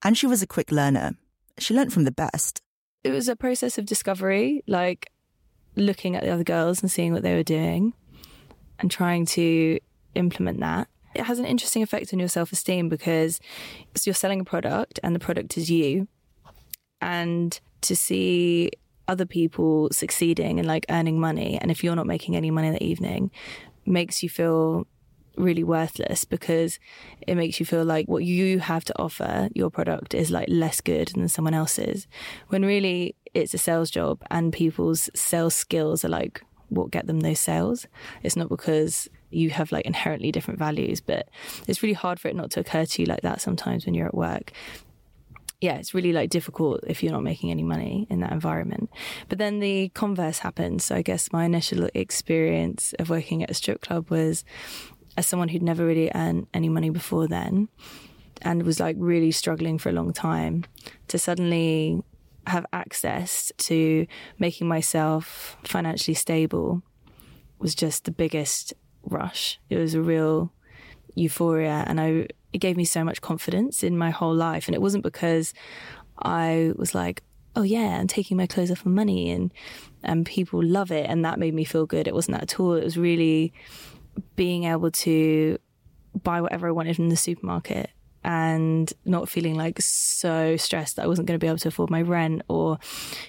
And 0.03 0.17
she 0.17 0.25
was 0.25 0.41
a 0.41 0.47
quick 0.47 0.71
learner. 0.71 1.13
She 1.59 1.75
learnt 1.75 1.93
from 1.93 2.03
the 2.03 2.11
best. 2.11 2.63
It 3.03 3.11
was 3.11 3.29
a 3.29 3.35
process 3.35 3.77
of 3.77 3.85
discovery, 3.85 4.63
like 4.67 5.11
looking 5.75 6.15
at 6.15 6.23
the 6.23 6.31
other 6.31 6.43
girls 6.43 6.81
and 6.81 6.89
seeing 6.89 7.13
what 7.13 7.21
they 7.21 7.35
were 7.35 7.43
doing 7.43 7.93
and 8.79 8.89
trying 8.89 9.25
to 9.27 9.79
implement 10.15 10.59
that. 10.61 10.87
it 11.13 11.25
has 11.25 11.37
an 11.37 11.45
interesting 11.45 11.83
effect 11.83 12.11
on 12.11 12.17
your 12.19 12.27
self 12.27 12.51
esteem 12.51 12.89
because 12.89 13.39
you're 14.03 14.15
selling 14.15 14.39
a 14.39 14.45
product 14.45 14.99
and 15.03 15.15
the 15.15 15.19
product 15.19 15.57
is 15.59 15.69
you. 15.69 16.07
And 17.01 17.59
to 17.81 17.95
see 17.95 18.71
other 19.07 19.27
people 19.27 19.89
succeeding 19.91 20.57
and 20.57 20.67
like 20.67 20.87
earning 20.89 21.19
money, 21.19 21.59
and 21.61 21.69
if 21.69 21.83
you're 21.83 21.95
not 21.95 22.07
making 22.07 22.35
any 22.35 22.49
money 22.49 22.71
that 22.71 22.81
evening, 22.81 23.29
makes 23.85 24.23
you 24.23 24.29
feel 24.29 24.87
really 25.35 25.63
worthless 25.63 26.25
because 26.25 26.79
it 27.27 27.35
makes 27.35 27.59
you 27.59 27.65
feel 27.65 27.83
like 27.83 28.07
what 28.07 28.23
you 28.23 28.59
have 28.59 28.85
to 28.85 28.99
offer, 28.99 29.49
your 29.53 29.69
product, 29.69 30.13
is 30.13 30.31
like 30.31 30.47
less 30.49 30.81
good 30.81 31.09
than 31.09 31.27
someone 31.27 31.53
else's. 31.53 32.07
When 32.49 32.63
really 32.63 33.15
it's 33.33 33.53
a 33.53 33.57
sales 33.57 33.89
job 33.89 34.21
and 34.29 34.53
people's 34.53 35.09
sales 35.15 35.55
skills 35.55 36.05
are 36.05 36.09
like 36.09 36.43
what 36.69 36.91
get 36.91 37.07
them 37.07 37.21
those 37.21 37.39
sales. 37.39 37.87
It's 38.23 38.35
not 38.35 38.49
because 38.49 39.09
you 39.29 39.49
have 39.49 39.71
like 39.71 39.85
inherently 39.85 40.31
different 40.31 40.59
values, 40.59 41.01
but 41.01 41.29
it's 41.67 41.81
really 41.83 41.93
hard 41.93 42.19
for 42.19 42.27
it 42.27 42.35
not 42.35 42.51
to 42.51 42.59
occur 42.59 42.85
to 42.85 43.01
you 43.01 43.05
like 43.05 43.21
that 43.21 43.41
sometimes 43.41 43.85
when 43.85 43.95
you're 43.95 44.07
at 44.07 44.15
work. 44.15 44.51
Yeah, 45.61 45.75
it's 45.75 45.93
really 45.93 46.11
like 46.11 46.29
difficult 46.29 46.81
if 46.85 47.01
you're 47.01 47.13
not 47.13 47.23
making 47.23 47.49
any 47.49 47.63
money 47.63 48.05
in 48.09 48.19
that 48.19 48.33
environment. 48.33 48.89
But 49.29 49.37
then 49.37 49.61
the 49.61 49.89
converse 49.89 50.39
happens. 50.39 50.83
So 50.83 50.95
I 50.95 51.01
guess 51.01 51.31
my 51.31 51.45
initial 51.45 51.89
experience 51.93 52.93
of 52.99 53.09
working 53.09 53.43
at 53.43 53.49
a 53.49 53.53
strip 53.53 53.81
club 53.81 54.09
was 54.09 54.43
as 55.17 55.27
someone 55.27 55.49
who'd 55.49 55.63
never 55.63 55.85
really 55.85 56.11
earned 56.15 56.47
any 56.53 56.69
money 56.69 56.89
before 56.89 57.27
then 57.27 57.67
and 58.41 58.63
was 58.63 58.79
like 58.79 58.95
really 58.99 59.31
struggling 59.31 59.77
for 59.77 59.89
a 59.89 59.93
long 59.93 60.13
time 60.13 60.65
to 61.07 61.17
suddenly 61.17 62.01
have 62.47 62.65
access 62.73 63.51
to 63.57 64.05
making 64.37 64.67
myself 64.67 65.57
financially 65.63 66.15
stable 66.15 66.81
was 67.59 67.73
just 67.73 68.03
the 68.03 68.11
biggest 68.11 68.73
rush. 69.03 69.59
It 69.69 69.77
was 69.77 69.93
a 69.93 70.01
real 70.01 70.51
euphoria 71.15 71.83
and 71.87 72.01
I 72.01 72.27
it 72.51 72.59
gave 72.59 72.77
me 72.77 72.85
so 72.85 73.03
much 73.03 73.21
confidence 73.21 73.83
in 73.83 73.97
my 73.97 74.09
whole 74.09 74.35
life. 74.35 74.67
And 74.67 74.75
it 74.75 74.81
wasn't 74.81 75.03
because 75.03 75.53
I 76.21 76.73
was 76.75 76.93
like 76.93 77.23
oh 77.55 77.61
yeah 77.61 77.99
I'm 77.99 78.07
taking 78.07 78.35
my 78.35 78.47
clothes 78.47 78.71
off 78.71 78.79
for 78.79 78.89
money 78.89 79.29
and 79.31 79.53
and 80.03 80.25
people 80.25 80.61
love 80.61 80.91
it 80.91 81.05
and 81.09 81.23
that 81.23 81.39
made 81.39 81.53
me 81.53 81.63
feel 81.63 81.85
good. 81.85 82.07
It 82.07 82.13
wasn't 82.13 82.35
that 82.37 82.43
at 82.43 82.59
all. 82.59 82.73
It 82.73 82.83
was 82.83 82.97
really 82.97 83.53
being 84.35 84.65
able 84.65 84.91
to 84.91 85.57
buy 86.21 86.41
whatever 86.41 86.67
I 86.67 86.71
wanted 86.71 86.95
from 86.95 87.09
the 87.09 87.15
supermarket 87.15 87.89
and 88.23 88.91
not 89.05 89.27
feeling 89.27 89.55
like 89.55 89.81
so 89.81 90.55
stressed 90.55 90.95
that 90.95 91.03
I 91.03 91.07
wasn't 91.07 91.27
going 91.27 91.37
to 91.37 91.43
be 91.43 91.47
able 91.47 91.57
to 91.59 91.67
afford 91.67 91.89
my 91.89 92.01
rent 92.01 92.43
or 92.47 92.79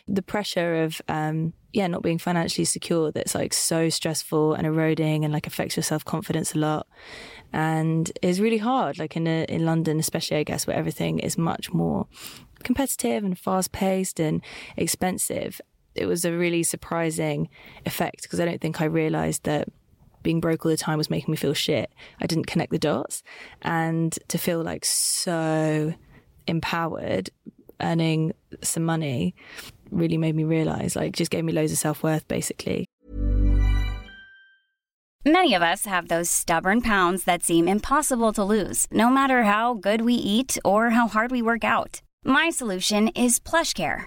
the 0.07 0.23
pressure 0.23 0.85
of 0.85 1.03
um, 1.09 1.53
yeah 1.73 1.87
not 1.88 2.03
being 2.03 2.19
financially 2.19 2.64
secure 2.64 3.11
that's 3.11 3.35
like 3.35 3.53
so 3.53 3.88
stressful 3.88 4.55
and 4.55 4.67
eroding 4.67 5.25
and 5.25 5.33
like 5.33 5.47
affects 5.47 5.76
your 5.76 5.83
self 5.83 6.05
confidence 6.05 6.55
a 6.55 6.59
lot. 6.59 6.87
And 7.53 8.11
it's 8.23 8.38
really 8.38 8.59
hard 8.59 8.99
like 8.99 9.17
in 9.17 9.26
a, 9.26 9.45
in 9.49 9.64
London 9.64 9.99
especially 9.99 10.37
I 10.37 10.45
guess 10.45 10.67
where 10.67 10.76
everything 10.76 11.19
is 11.19 11.37
much 11.37 11.73
more 11.73 12.07
competitive 12.62 13.25
and 13.25 13.38
fast 13.38 13.73
paced 13.73 14.21
and 14.21 14.43
expensive. 14.76 15.61
It 15.95 16.07
was 16.07 16.25
a 16.25 16.33
really 16.33 16.62
surprising 16.62 17.49
effect 17.87 18.23
because 18.23 18.41
I 18.41 18.45
don't 18.45 18.61
think 18.61 18.81
I 18.81 18.87
realized 18.87 19.45
that 19.45 19.69
being 20.25 20.40
broke 20.40 20.66
all 20.66 20.71
the 20.71 20.76
time 20.76 20.99
was 20.99 21.09
making 21.09 21.31
me 21.31 21.37
feel 21.37 21.54
shit. 21.54 21.93
I 22.21 22.26
didn't 22.26 22.47
connect 22.47 22.73
the 22.73 22.78
dots. 22.78 23.23
And 23.62 24.19
to 24.26 24.38
feel 24.38 24.62
like 24.62 24.85
so 24.85 25.95
empowered, 26.49 27.31
earning 27.81 28.33
some 28.62 28.83
money, 28.83 29.37
really 29.93 30.16
made 30.16 30.35
me 30.35 30.43
realize, 30.43 30.97
like, 30.97 31.14
just 31.14 31.31
gave 31.31 31.45
me 31.45 31.52
loads 31.52 31.71
of 31.71 31.78
self 31.78 32.02
worth, 32.02 32.26
basically. 32.26 32.87
Many 35.26 35.54
of 35.54 35.62
us 35.62 35.87
have 35.87 36.09
those 36.09 36.28
stubborn 36.28 36.83
pounds 36.83 37.25
that 37.25 37.43
seem 37.43 37.69
impossible 37.69 38.33
to 38.35 38.45
lose, 38.45 38.87
no 38.90 39.09
matter 39.09 39.45
how 39.45 39.75
good 39.75 40.02
we 40.02 40.14
eat 40.14 40.59
or 40.64 40.90
how 40.90 41.07
hard 41.07 41.31
we 41.31 41.40
work 41.40 41.64
out. 41.64 42.02
My 42.25 42.50
solution 42.50 43.09
is 43.09 43.38
PlushCare 43.38 44.07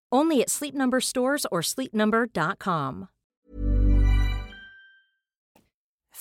Only 0.11 0.41
at 0.41 0.49
Sleep 0.49 0.75
Number 0.75 0.99
stores 1.01 1.45
or 1.51 1.61
sleepnumber.com. 1.61 3.07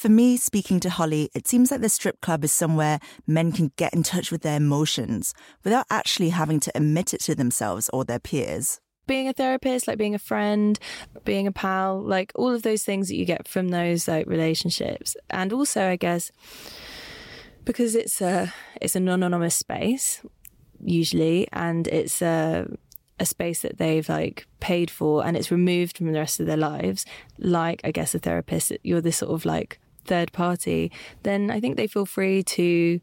For 0.00 0.08
me, 0.08 0.38
speaking 0.38 0.80
to 0.80 0.88
Holly, 0.88 1.28
it 1.34 1.46
seems 1.46 1.70
like 1.70 1.82
the 1.82 1.90
strip 1.90 2.22
club 2.22 2.42
is 2.42 2.52
somewhere 2.52 3.00
men 3.26 3.52
can 3.52 3.70
get 3.76 3.92
in 3.92 4.02
touch 4.02 4.32
with 4.32 4.40
their 4.40 4.56
emotions 4.56 5.34
without 5.62 5.84
actually 5.90 6.30
having 6.30 6.58
to 6.60 6.72
admit 6.74 7.12
it 7.12 7.20
to 7.24 7.34
themselves 7.34 7.90
or 7.92 8.06
their 8.06 8.18
peers. 8.18 8.80
Being 9.06 9.28
a 9.28 9.34
therapist, 9.34 9.86
like 9.86 9.98
being 9.98 10.14
a 10.14 10.18
friend, 10.18 10.78
being 11.26 11.46
a 11.46 11.52
pal, 11.52 12.00
like 12.00 12.32
all 12.34 12.54
of 12.54 12.62
those 12.62 12.82
things 12.82 13.08
that 13.08 13.16
you 13.16 13.26
get 13.26 13.46
from 13.46 13.68
those 13.68 14.08
like 14.08 14.26
relationships. 14.26 15.16
And 15.28 15.52
also, 15.52 15.86
I 15.88 15.96
guess, 15.96 16.32
because 17.66 17.94
it's 17.94 18.22
a 18.22 18.54
it's 18.80 18.96
an 18.96 19.06
anonymous 19.06 19.56
space 19.56 20.22
usually, 20.82 21.46
and 21.52 21.86
it's 21.88 22.22
a 22.22 22.68
a 23.20 23.26
space 23.26 23.60
that 23.60 23.78
they've 23.78 24.08
like 24.08 24.46
paid 24.58 24.90
for 24.90 25.24
and 25.24 25.36
it's 25.36 25.50
removed 25.50 25.98
from 25.98 26.10
the 26.10 26.18
rest 26.18 26.40
of 26.40 26.46
their 26.46 26.56
lives, 26.56 27.04
like 27.38 27.80
I 27.84 27.92
guess 27.92 28.14
a 28.14 28.18
therapist, 28.18 28.72
you're 28.82 29.02
this 29.02 29.18
sort 29.18 29.32
of 29.32 29.44
like 29.44 29.78
third 30.06 30.32
party, 30.32 30.90
then 31.22 31.50
I 31.50 31.60
think 31.60 31.76
they 31.76 31.86
feel 31.86 32.06
free 32.06 32.42
to 32.42 33.00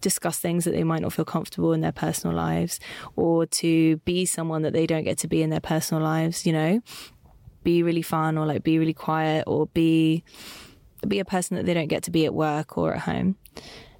discuss 0.00 0.38
things 0.38 0.64
that 0.64 0.70
they 0.70 0.84
might 0.84 1.02
not 1.02 1.12
feel 1.12 1.24
comfortable 1.24 1.72
in 1.72 1.80
their 1.80 1.92
personal 1.92 2.36
lives 2.36 2.78
or 3.16 3.46
to 3.46 3.96
be 3.98 4.24
someone 4.24 4.62
that 4.62 4.72
they 4.72 4.86
don't 4.86 5.04
get 5.04 5.18
to 5.18 5.28
be 5.28 5.42
in 5.42 5.50
their 5.50 5.60
personal 5.60 6.02
lives, 6.02 6.46
you 6.46 6.52
know, 6.52 6.80
be 7.64 7.82
really 7.82 8.02
fun 8.02 8.38
or 8.38 8.46
like 8.46 8.62
be 8.62 8.78
really 8.78 8.94
quiet 8.94 9.42
or 9.46 9.66
be 9.68 10.22
be 11.06 11.18
a 11.18 11.24
person 11.24 11.56
that 11.56 11.66
they 11.66 11.74
don't 11.74 11.88
get 11.88 12.02
to 12.04 12.10
be 12.10 12.24
at 12.24 12.34
work 12.34 12.78
or 12.78 12.94
at 12.94 13.00
home. 13.00 13.36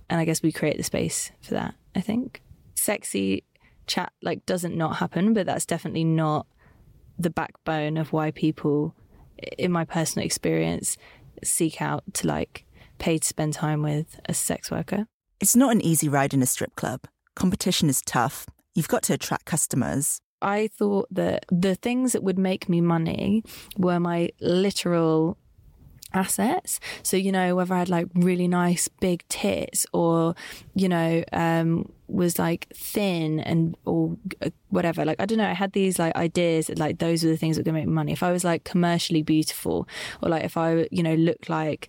And 0.08 0.20
I 0.20 0.24
guess 0.24 0.42
we 0.42 0.52
create 0.52 0.76
the 0.76 0.84
space 0.84 1.32
for 1.42 1.54
that, 1.54 1.74
I 1.94 2.00
think. 2.00 2.42
Sexy 2.74 3.42
chat 3.86 4.12
like 4.22 4.46
doesn't 4.46 4.76
not 4.76 4.96
happen, 4.96 5.34
but 5.34 5.46
that's 5.46 5.66
definitely 5.66 6.04
not 6.04 6.46
the 7.18 7.30
backbone 7.30 7.96
of 7.96 8.12
why 8.12 8.30
people, 8.30 8.94
in 9.58 9.72
my 9.72 9.84
personal 9.84 10.24
experience, 10.24 10.96
seek 11.42 11.80
out 11.80 12.02
to 12.14 12.26
like 12.26 12.64
pay 12.98 13.18
to 13.18 13.26
spend 13.26 13.52
time 13.52 13.82
with 13.82 14.20
a 14.26 14.34
sex 14.34 14.70
worker. 14.70 15.06
It's 15.40 15.56
not 15.56 15.72
an 15.72 15.82
easy 15.82 16.08
ride 16.08 16.34
in 16.34 16.42
a 16.42 16.46
strip 16.46 16.74
club. 16.76 17.02
Competition 17.34 17.88
is 17.88 18.00
tough. 18.02 18.46
You've 18.74 18.88
got 18.88 19.02
to 19.04 19.14
attract 19.14 19.44
customers. 19.44 20.20
I 20.42 20.68
thought 20.68 21.08
that 21.10 21.46
the 21.50 21.74
things 21.74 22.12
that 22.12 22.22
would 22.22 22.38
make 22.38 22.68
me 22.68 22.80
money 22.80 23.42
were 23.76 24.00
my 24.00 24.30
literal 24.40 25.38
assets. 26.16 26.80
So, 27.02 27.16
you 27.16 27.32
know, 27.32 27.54
whether 27.54 27.74
I 27.74 27.80
had 27.80 27.88
like 27.88 28.06
really 28.14 28.48
nice 28.48 28.88
big 28.88 29.24
tits 29.28 29.86
or, 29.92 30.34
you 30.74 30.88
know, 30.88 31.24
um, 31.32 31.92
was 32.08 32.38
like 32.38 32.68
thin 32.74 33.40
and 33.40 33.76
or 33.84 34.16
uh, 34.42 34.50
whatever. 34.70 35.04
Like, 35.04 35.20
I 35.20 35.26
don't 35.26 35.38
know. 35.38 35.48
I 35.48 35.54
had 35.54 35.72
these 35.72 35.98
like 35.98 36.14
ideas 36.16 36.68
that 36.68 36.78
like 36.78 36.98
those 36.98 37.24
were 37.24 37.30
the 37.30 37.36
things 37.36 37.56
that 37.56 37.62
were 37.62 37.72
going 37.72 37.82
to 37.82 37.86
make 37.86 37.94
money. 37.94 38.12
If 38.12 38.22
I 38.22 38.32
was 38.32 38.44
like 38.44 38.64
commercially 38.64 39.22
beautiful 39.22 39.88
or 40.22 40.28
like 40.28 40.44
if 40.44 40.56
I, 40.56 40.88
you 40.90 41.02
know, 41.02 41.14
looked 41.14 41.48
like 41.48 41.88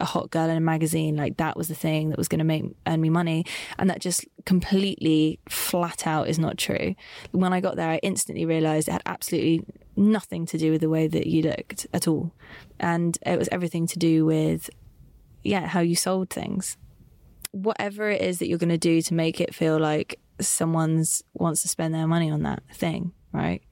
a 0.00 0.04
hot 0.04 0.30
girl 0.30 0.48
in 0.48 0.56
a 0.56 0.60
magazine, 0.60 1.16
like 1.16 1.36
that 1.36 1.56
was 1.56 1.68
the 1.68 1.74
thing 1.74 2.08
that 2.08 2.18
was 2.18 2.28
going 2.28 2.38
to 2.38 2.44
make 2.44 2.64
earn 2.86 3.00
me 3.00 3.10
money, 3.10 3.44
and 3.78 3.90
that 3.90 4.00
just 4.00 4.24
completely 4.46 5.38
flat 5.48 6.06
out 6.06 6.28
is 6.28 6.38
not 6.38 6.56
true. 6.56 6.94
When 7.32 7.52
I 7.52 7.60
got 7.60 7.76
there, 7.76 7.90
I 7.90 7.96
instantly 8.02 8.46
realized 8.46 8.88
it 8.88 8.92
had 8.92 9.02
absolutely 9.04 9.64
nothing 10.00 10.46
to 10.46 10.58
do 10.58 10.72
with 10.72 10.80
the 10.80 10.88
way 10.88 11.06
that 11.06 11.26
you 11.26 11.42
looked 11.42 11.86
at 11.92 12.08
all, 12.08 12.32
and 12.78 13.18
it 13.24 13.38
was 13.38 13.48
everything 13.52 13.86
to 13.88 13.98
do 13.98 14.24
with, 14.24 14.70
yeah, 15.44 15.66
how 15.66 15.80
you 15.80 15.94
sold 15.94 16.30
things. 16.30 16.76
Whatever 17.52 18.10
it 18.10 18.22
is 18.22 18.38
that 18.38 18.48
you're 18.48 18.58
going 18.58 18.70
to 18.70 18.78
do 18.78 19.02
to 19.02 19.14
make 19.14 19.40
it 19.40 19.54
feel 19.54 19.78
like 19.78 20.18
someone's 20.40 21.22
wants 21.34 21.62
to 21.62 21.68
spend 21.68 21.94
their 21.94 22.06
money 22.06 22.30
on 22.30 22.42
that 22.42 22.62
thing, 22.72 23.12
right? 23.32 23.62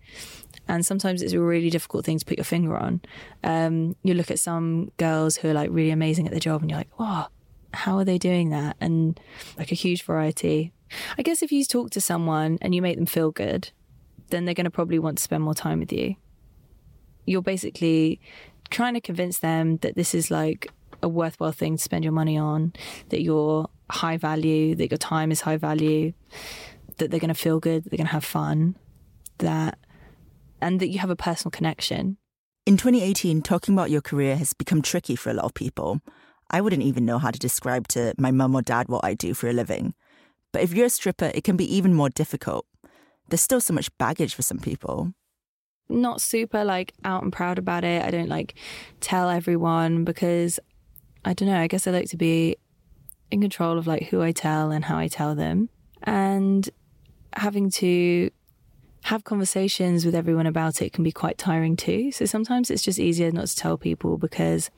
And 0.66 0.84
sometimes 0.84 1.22
it's 1.22 1.32
a 1.32 1.40
really 1.40 1.70
difficult 1.70 2.04
thing 2.04 2.18
to 2.18 2.24
put 2.24 2.36
your 2.36 2.44
finger 2.44 2.76
on. 2.76 3.00
Um, 3.42 3.96
you 4.02 4.14
look 4.14 4.30
at 4.30 4.38
some 4.38 4.90
girls 4.98 5.36
who 5.36 5.48
are 5.48 5.54
like 5.54 5.70
really 5.72 5.90
amazing 5.90 6.26
at 6.26 6.30
their 6.32 6.40
job, 6.40 6.60
and 6.60 6.70
you're 6.70 6.78
like, 6.78 6.90
oh, 6.98 7.28
how 7.72 7.96
are 7.98 8.04
they 8.04 8.18
doing 8.18 8.50
that? 8.50 8.76
And 8.80 9.18
like 9.56 9.72
a 9.72 9.76
huge 9.76 10.02
variety. 10.02 10.72
I 11.16 11.22
guess 11.22 11.42
if 11.42 11.52
you 11.52 11.64
talk 11.64 11.90
to 11.90 12.00
someone 12.00 12.58
and 12.60 12.74
you 12.74 12.82
make 12.82 12.96
them 12.96 13.06
feel 13.06 13.30
good, 13.30 13.70
then 14.30 14.44
they're 14.44 14.54
going 14.54 14.64
to 14.64 14.70
probably 14.70 14.98
want 14.98 15.18
to 15.18 15.24
spend 15.24 15.42
more 15.42 15.54
time 15.54 15.80
with 15.80 15.92
you. 15.92 16.16
You're 17.26 17.42
basically 17.42 18.20
trying 18.70 18.94
to 18.94 19.00
convince 19.00 19.38
them 19.38 19.78
that 19.78 19.96
this 19.96 20.14
is 20.14 20.30
like 20.30 20.68
a 21.02 21.08
worthwhile 21.08 21.52
thing 21.52 21.76
to 21.76 21.82
spend 21.82 22.04
your 22.04 22.12
money 22.12 22.36
on, 22.36 22.72
that 23.10 23.22
you're 23.22 23.68
high 23.90 24.16
value, 24.16 24.74
that 24.74 24.90
your 24.90 24.98
time 24.98 25.30
is 25.30 25.42
high 25.42 25.56
value, 25.56 26.12
that 26.98 27.10
they're 27.10 27.20
going 27.20 27.28
to 27.28 27.34
feel 27.34 27.60
good, 27.60 27.84
they're 27.84 27.96
going 27.96 28.06
to 28.06 28.12
have 28.12 28.24
fun, 28.24 28.76
that, 29.38 29.78
and 30.60 30.80
that 30.80 30.88
you 30.88 30.98
have 30.98 31.10
a 31.10 31.16
personal 31.16 31.50
connection. 31.50 32.16
In 32.66 32.76
2018, 32.76 33.42
talking 33.42 33.74
about 33.74 33.90
your 33.90 34.02
career 34.02 34.36
has 34.36 34.52
become 34.52 34.82
tricky 34.82 35.16
for 35.16 35.30
a 35.30 35.34
lot 35.34 35.46
of 35.46 35.54
people. 35.54 36.00
I 36.50 36.60
wouldn't 36.60 36.82
even 36.82 37.04
know 37.04 37.18
how 37.18 37.30
to 37.30 37.38
describe 37.38 37.88
to 37.88 38.14
my 38.18 38.30
mum 38.30 38.54
or 38.54 38.62
dad 38.62 38.88
what 38.88 39.04
I 39.04 39.14
do 39.14 39.34
for 39.34 39.48
a 39.48 39.52
living. 39.52 39.94
But 40.52 40.62
if 40.62 40.72
you're 40.72 40.86
a 40.86 40.90
stripper, 40.90 41.30
it 41.34 41.44
can 41.44 41.56
be 41.56 41.74
even 41.74 41.94
more 41.94 42.08
difficult. 42.08 42.66
There's 43.28 43.40
still 43.40 43.60
so 43.60 43.74
much 43.74 43.96
baggage 43.98 44.34
for 44.34 44.42
some 44.42 44.58
people. 44.58 45.12
Not 45.88 46.20
super 46.20 46.64
like 46.64 46.92
out 47.04 47.22
and 47.22 47.32
proud 47.32 47.58
about 47.58 47.84
it. 47.84 48.04
I 48.04 48.10
don't 48.10 48.28
like 48.28 48.54
tell 49.00 49.30
everyone 49.30 50.04
because 50.04 50.60
I 51.24 51.34
don't 51.34 51.48
know. 51.48 51.58
I 51.58 51.66
guess 51.66 51.86
I 51.86 51.90
like 51.90 52.10
to 52.10 52.16
be 52.16 52.56
in 53.30 53.40
control 53.40 53.78
of 53.78 53.86
like 53.86 54.04
who 54.04 54.22
I 54.22 54.32
tell 54.32 54.70
and 54.70 54.84
how 54.84 54.98
I 54.98 55.08
tell 55.08 55.34
them. 55.34 55.68
And 56.02 56.68
having 57.34 57.70
to 57.70 58.30
have 59.04 59.24
conversations 59.24 60.04
with 60.04 60.14
everyone 60.14 60.46
about 60.46 60.82
it 60.82 60.92
can 60.92 61.04
be 61.04 61.12
quite 61.12 61.38
tiring 61.38 61.76
too. 61.76 62.12
So 62.12 62.24
sometimes 62.24 62.70
it's 62.70 62.82
just 62.82 62.98
easier 62.98 63.30
not 63.30 63.46
to 63.46 63.56
tell 63.56 63.78
people 63.78 64.18
because 64.18 64.70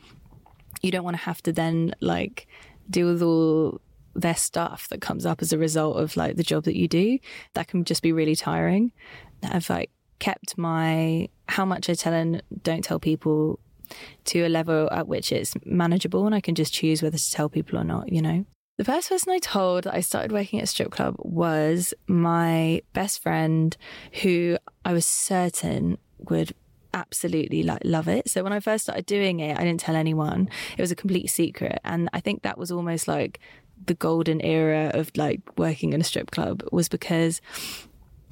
you 0.83 0.91
don't 0.91 1.05
want 1.05 1.17
to 1.17 1.23
have 1.23 1.43
to 1.43 1.53
then 1.53 1.95
like 2.01 2.47
deal 2.89 3.09
with 3.09 3.23
all 3.23 3.81
their 4.21 4.37
stuff 4.37 4.89
that 4.89 5.01
comes 5.01 5.27
up 5.27 5.43
as 5.43 5.53
a 5.53 5.59
result 5.59 5.97
of 5.97 6.17
like 6.17 6.37
the 6.37 6.43
job 6.43 6.65
that 6.65 6.77
you 6.77 6.89
do. 6.89 7.19
That 7.55 7.69
can 7.69 7.85
just 7.85 8.03
be 8.03 8.13
really 8.13 8.37
tiring. 8.37 8.93
I've 9.43 9.69
like 9.71 9.91
kept 10.19 10.57
my 10.59 11.29
how 11.49 11.65
much 11.65 11.89
I 11.89 11.95
tell 11.95 12.13
and 12.13 12.43
don't 12.63 12.85
tell 12.85 13.01
people 13.01 13.59
to 14.27 14.47
a 14.47 14.49
level 14.49 14.89
at 14.93 15.09
which 15.09 15.33
it's 15.33 15.55
manageable 15.65 16.27
and 16.27 16.35
I 16.35 16.41
can 16.41 16.55
just 16.55 16.73
choose 16.73 17.03
whether 17.03 17.19
to 17.19 17.31
tell 17.31 17.49
people 17.49 17.79
or 17.79 17.85
not, 17.85 18.13
you 18.13 18.23
know? 18.23 18.45
The 18.77 18.85
first 18.85 19.09
person 19.11 19.33
I 19.33 19.39
told 19.39 19.87
I 19.87 20.01
started 20.01 20.33
working 20.33 20.59
at 20.59 20.65
a 20.65 20.67
strip 20.67 20.91
club 20.91 21.17
was 21.19 21.93
my 22.07 22.83
best 22.93 23.21
friend 23.21 23.77
who 24.23 24.57
I 24.85 24.93
was 24.93 25.05
certain 25.05 25.99
would 26.19 26.55
absolutely 26.95 27.63
like 27.63 27.83
love 27.85 28.09
it. 28.09 28.29
So 28.31 28.43
when 28.43 28.53
I 28.53 28.61
first 28.61 28.85
started 28.85 29.07
doing 29.07 29.41
it, 29.41 29.59
I 29.59 29.65
didn't 29.65 29.81
tell 29.81 29.97
anyone. 29.97 30.49
It 30.79 30.81
was 30.81 30.91
a 30.91 30.97
complete 30.97 31.29
secret. 31.29 31.79
And 31.85 32.09
I 32.13 32.21
think 32.21 32.43
that 32.43 32.59
was 32.59 32.71
almost 32.71 33.07
like 33.07 33.39
the 33.87 33.95
golden 33.95 34.41
era 34.41 34.91
of 34.95 35.11
like 35.17 35.41
working 35.59 35.93
in 35.93 36.01
a 36.01 36.05
strip 36.05 36.31
club 36.31 36.63
was 36.71 36.89
because 36.89 37.41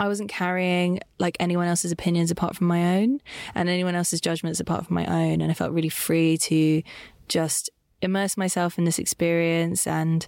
I 0.01 0.07
wasn't 0.07 0.29
carrying 0.29 1.01
like 1.19 1.37
anyone 1.41 1.67
else's 1.67 1.91
opinions 1.91 2.31
apart 2.31 2.57
from 2.57 2.69
my 2.69 2.99
own 2.99 3.21
and 3.55 3.69
anyone 3.69 3.95
else's 3.95 4.21
judgments 4.21 4.61
apart 4.61 4.87
from 4.87 4.95
my 4.95 5.07
own. 5.07 5.41
And 5.41 5.51
I 5.51 5.55
felt 5.55 5.73
really 5.73 5.89
free 5.89 6.39
to 6.39 6.83
just 7.29 7.71
immerse 8.01 8.37
myself 8.37 8.79
in 8.79 8.85
this 8.85 8.99
experience 8.99 9.87
and 9.87 10.27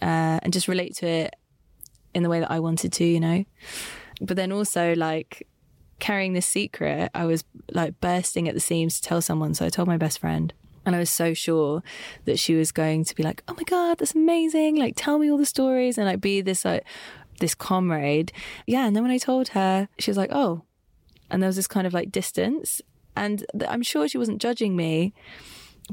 uh, 0.00 0.38
and 0.42 0.52
just 0.52 0.68
relate 0.68 0.94
to 0.96 1.06
it 1.06 1.34
in 2.14 2.22
the 2.22 2.28
way 2.28 2.40
that 2.40 2.50
I 2.50 2.60
wanted 2.60 2.92
to, 2.92 3.04
you 3.04 3.20
know. 3.20 3.44
But 4.20 4.36
then 4.36 4.52
also 4.52 4.94
like 4.94 5.48
carrying 5.98 6.34
this 6.34 6.46
secret, 6.46 7.10
I 7.14 7.24
was 7.24 7.44
like 7.72 8.00
bursting 8.00 8.48
at 8.48 8.54
the 8.54 8.60
seams 8.60 9.00
to 9.00 9.08
tell 9.08 9.20
someone. 9.20 9.54
So 9.54 9.66
I 9.66 9.70
told 9.70 9.88
my 9.88 9.96
best 9.96 10.18
friend. 10.18 10.52
And 10.86 10.94
I 10.94 10.98
was 10.98 11.10
so 11.10 11.34
sure 11.34 11.82
that 12.24 12.38
she 12.38 12.54
was 12.54 12.72
going 12.72 13.04
to 13.04 13.14
be 13.14 13.22
like, 13.22 13.42
"Oh 13.48 13.54
my 13.54 13.62
god, 13.64 13.98
that's 13.98 14.14
amazing! 14.14 14.76
Like, 14.76 14.94
tell 14.96 15.18
me 15.18 15.30
all 15.30 15.38
the 15.38 15.46
stories," 15.46 15.98
and 15.98 16.06
like 16.06 16.20
be 16.20 16.40
this 16.40 16.64
like 16.64 16.84
this 17.40 17.54
comrade. 17.54 18.32
Yeah. 18.66 18.86
And 18.86 18.94
then 18.94 19.02
when 19.02 19.12
I 19.12 19.18
told 19.18 19.48
her, 19.48 19.88
she 19.98 20.10
was 20.10 20.18
like, 20.18 20.30
"Oh," 20.32 20.62
and 21.30 21.42
there 21.42 21.48
was 21.48 21.56
this 21.56 21.66
kind 21.66 21.86
of 21.86 21.94
like 21.94 22.12
distance, 22.12 22.82
and 23.16 23.44
I'm 23.66 23.82
sure 23.82 24.08
she 24.08 24.18
wasn't 24.18 24.42
judging 24.42 24.76
me, 24.76 25.14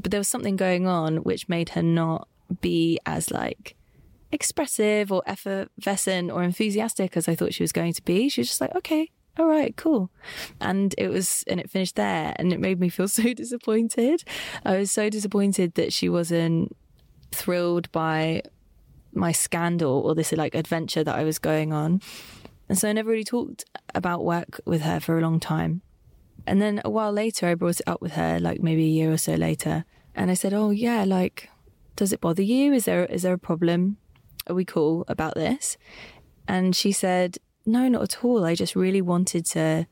but 0.00 0.10
there 0.10 0.20
was 0.20 0.28
something 0.28 0.56
going 0.56 0.86
on 0.86 1.18
which 1.18 1.48
made 1.48 1.70
her 1.70 1.82
not 1.82 2.28
be 2.60 2.98
as 3.06 3.30
like 3.30 3.76
expressive 4.30 5.10
or 5.12 5.22
effervescent 5.26 6.30
or 6.30 6.42
enthusiastic 6.42 7.16
as 7.16 7.28
I 7.28 7.34
thought 7.34 7.54
she 7.54 7.62
was 7.62 7.72
going 7.72 7.92
to 7.94 8.02
be. 8.02 8.28
She 8.28 8.40
was 8.40 8.48
just 8.48 8.60
like, 8.60 8.74
"Okay." 8.74 9.10
All 9.38 9.46
right, 9.46 9.74
cool. 9.76 10.10
And 10.60 10.94
it 10.98 11.08
was, 11.08 11.44
and 11.46 11.58
it 11.58 11.70
finished 11.70 11.96
there. 11.96 12.34
And 12.36 12.52
it 12.52 12.60
made 12.60 12.80
me 12.80 12.88
feel 12.88 13.08
so 13.08 13.32
disappointed. 13.32 14.24
I 14.64 14.76
was 14.76 14.90
so 14.90 15.08
disappointed 15.08 15.74
that 15.74 15.92
she 15.92 16.08
wasn't 16.08 16.76
thrilled 17.32 17.90
by 17.92 18.42
my 19.14 19.32
scandal 19.32 20.00
or 20.00 20.14
this 20.14 20.32
like 20.32 20.54
adventure 20.54 21.04
that 21.04 21.14
I 21.14 21.24
was 21.24 21.38
going 21.38 21.72
on. 21.72 22.00
And 22.68 22.78
so 22.78 22.88
I 22.88 22.92
never 22.92 23.10
really 23.10 23.24
talked 23.24 23.64
about 23.94 24.24
work 24.24 24.60
with 24.64 24.82
her 24.82 25.00
for 25.00 25.18
a 25.18 25.20
long 25.20 25.40
time. 25.40 25.82
And 26.46 26.60
then 26.60 26.80
a 26.84 26.90
while 26.90 27.12
later, 27.12 27.46
I 27.46 27.54
brought 27.54 27.80
it 27.80 27.88
up 27.88 28.00
with 28.00 28.12
her, 28.12 28.38
like 28.40 28.62
maybe 28.62 28.84
a 28.84 28.88
year 28.88 29.12
or 29.12 29.18
so 29.18 29.34
later. 29.34 29.84
And 30.14 30.30
I 30.30 30.34
said, 30.34 30.52
Oh, 30.52 30.70
yeah, 30.70 31.04
like, 31.04 31.48
does 31.96 32.12
it 32.12 32.20
bother 32.20 32.42
you? 32.42 32.72
Is 32.72 32.86
there, 32.86 33.04
is 33.06 33.22
there 33.22 33.34
a 33.34 33.38
problem? 33.38 33.98
Are 34.46 34.54
we 34.54 34.64
cool 34.64 35.04
about 35.08 35.34
this? 35.34 35.76
And 36.48 36.74
she 36.74 36.92
said, 36.92 37.38
no, 37.64 37.88
not 37.88 38.02
at 38.02 38.24
all. 38.24 38.44
I 38.44 38.54
just 38.54 38.76
really 38.76 39.02
wanted 39.02 39.46
to 39.46 39.86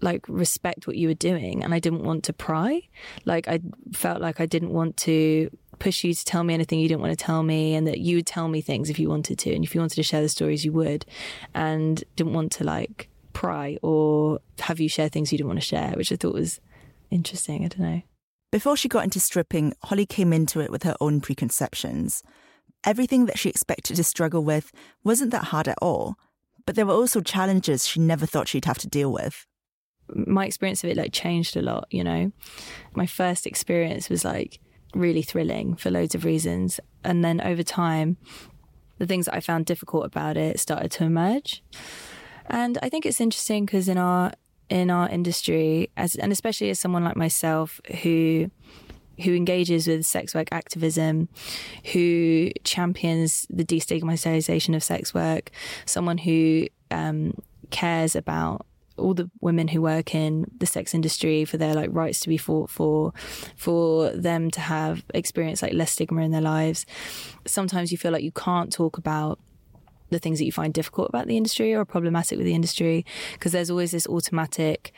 like 0.00 0.24
respect 0.28 0.86
what 0.86 0.96
you 0.96 1.08
were 1.08 1.14
doing 1.14 1.64
and 1.64 1.74
I 1.74 1.80
didn't 1.80 2.04
want 2.04 2.24
to 2.24 2.32
pry. 2.32 2.82
Like 3.24 3.48
I 3.48 3.60
felt 3.92 4.20
like 4.20 4.40
I 4.40 4.46
didn't 4.46 4.70
want 4.72 4.96
to 4.98 5.50
push 5.78 6.04
you 6.04 6.14
to 6.14 6.24
tell 6.24 6.44
me 6.44 6.54
anything 6.54 6.80
you 6.80 6.88
didn't 6.88 7.00
want 7.00 7.16
to 7.16 7.24
tell 7.24 7.42
me 7.42 7.74
and 7.74 7.86
that 7.86 7.98
you 7.98 8.16
would 8.16 8.26
tell 8.26 8.48
me 8.48 8.60
things 8.60 8.90
if 8.90 8.98
you 8.98 9.08
wanted 9.08 9.38
to 9.40 9.54
and 9.54 9.64
if 9.64 9.74
you 9.74 9.80
wanted 9.80 9.96
to 9.96 10.02
share 10.02 10.22
the 10.22 10.28
stories 10.28 10.64
you 10.64 10.72
would 10.72 11.06
and 11.54 12.04
didn't 12.16 12.32
want 12.32 12.52
to 12.52 12.64
like 12.64 13.08
pry 13.32 13.78
or 13.82 14.40
have 14.60 14.80
you 14.80 14.88
share 14.88 15.08
things 15.08 15.30
you 15.30 15.38
didn't 15.38 15.48
want 15.48 15.60
to 15.60 15.66
share, 15.66 15.92
which 15.96 16.12
I 16.12 16.16
thought 16.16 16.34
was 16.34 16.60
interesting. 17.10 17.64
I 17.64 17.68
don't 17.68 17.80
know. 17.80 18.02
Before 18.50 18.76
she 18.76 18.88
got 18.88 19.04
into 19.04 19.20
stripping, 19.20 19.74
Holly 19.84 20.06
came 20.06 20.32
into 20.32 20.60
it 20.60 20.70
with 20.70 20.82
her 20.84 20.96
own 21.00 21.20
preconceptions. 21.20 22.22
Everything 22.84 23.26
that 23.26 23.38
she 23.38 23.50
expected 23.50 23.96
to 23.96 24.04
struggle 24.04 24.42
with 24.42 24.72
wasn't 25.04 25.32
that 25.32 25.44
hard 25.44 25.68
at 25.68 25.78
all 25.82 26.16
but 26.68 26.74
there 26.74 26.84
were 26.84 26.92
also 26.92 27.22
challenges 27.22 27.86
she 27.86 27.98
never 27.98 28.26
thought 28.26 28.46
she'd 28.46 28.66
have 28.66 28.76
to 28.76 28.86
deal 28.86 29.10
with. 29.10 29.46
My 30.14 30.44
experience 30.44 30.84
of 30.84 30.90
it 30.90 30.98
like 30.98 31.14
changed 31.14 31.56
a 31.56 31.62
lot, 31.62 31.86
you 31.90 32.04
know. 32.04 32.30
My 32.94 33.06
first 33.06 33.46
experience 33.46 34.10
was 34.10 34.22
like 34.22 34.60
really 34.94 35.22
thrilling 35.22 35.76
for 35.76 35.90
loads 35.90 36.14
of 36.14 36.26
reasons. 36.26 36.78
And 37.02 37.24
then 37.24 37.40
over 37.40 37.62
time, 37.62 38.18
the 38.98 39.06
things 39.06 39.24
that 39.24 39.34
I 39.34 39.40
found 39.40 39.64
difficult 39.64 40.04
about 40.04 40.36
it 40.36 40.60
started 40.60 40.90
to 40.90 41.04
emerge. 41.04 41.62
And 42.50 42.76
I 42.82 42.90
think 42.90 43.06
it's 43.06 43.18
interesting 43.18 43.64
because 43.64 43.88
in 43.88 43.96
our 43.96 44.32
in 44.68 44.90
our 44.90 45.08
industry, 45.08 45.88
as 45.96 46.16
and 46.16 46.32
especially 46.32 46.68
as 46.68 46.78
someone 46.78 47.02
like 47.02 47.16
myself 47.16 47.80
who 48.02 48.50
who 49.22 49.34
engages 49.34 49.86
with 49.86 50.06
sex 50.06 50.34
work 50.34 50.48
activism, 50.52 51.28
who 51.92 52.50
champions 52.64 53.46
the 53.50 53.64
destigmatization 53.64 54.74
of 54.74 54.82
sex 54.82 55.12
work, 55.12 55.50
someone 55.84 56.18
who 56.18 56.66
um, 56.90 57.34
cares 57.70 58.14
about 58.16 58.66
all 58.96 59.14
the 59.14 59.30
women 59.40 59.68
who 59.68 59.80
work 59.80 60.14
in 60.14 60.50
the 60.58 60.66
sex 60.66 60.92
industry 60.92 61.44
for 61.44 61.56
their 61.56 61.74
like 61.74 61.90
rights 61.92 62.20
to 62.20 62.28
be 62.28 62.36
fought 62.36 62.68
for, 62.68 63.12
for 63.56 64.10
them 64.10 64.50
to 64.50 64.60
have 64.60 65.04
experience 65.14 65.62
like 65.62 65.72
less 65.72 65.92
stigma 65.92 66.22
in 66.22 66.32
their 66.32 66.40
lives. 66.40 66.84
Sometimes 67.46 67.92
you 67.92 67.98
feel 67.98 68.12
like 68.12 68.24
you 68.24 68.32
can't 68.32 68.72
talk 68.72 68.98
about 68.98 69.38
the 70.10 70.18
things 70.18 70.38
that 70.38 70.46
you 70.46 70.52
find 70.52 70.72
difficult 70.72 71.08
about 71.08 71.26
the 71.26 71.36
industry 71.36 71.74
or 71.74 71.84
problematic 71.84 72.38
with 72.38 72.46
the 72.46 72.54
industry 72.54 73.04
because 73.34 73.52
there's 73.52 73.70
always 73.70 73.90
this 73.90 74.06
automatic 74.06 74.92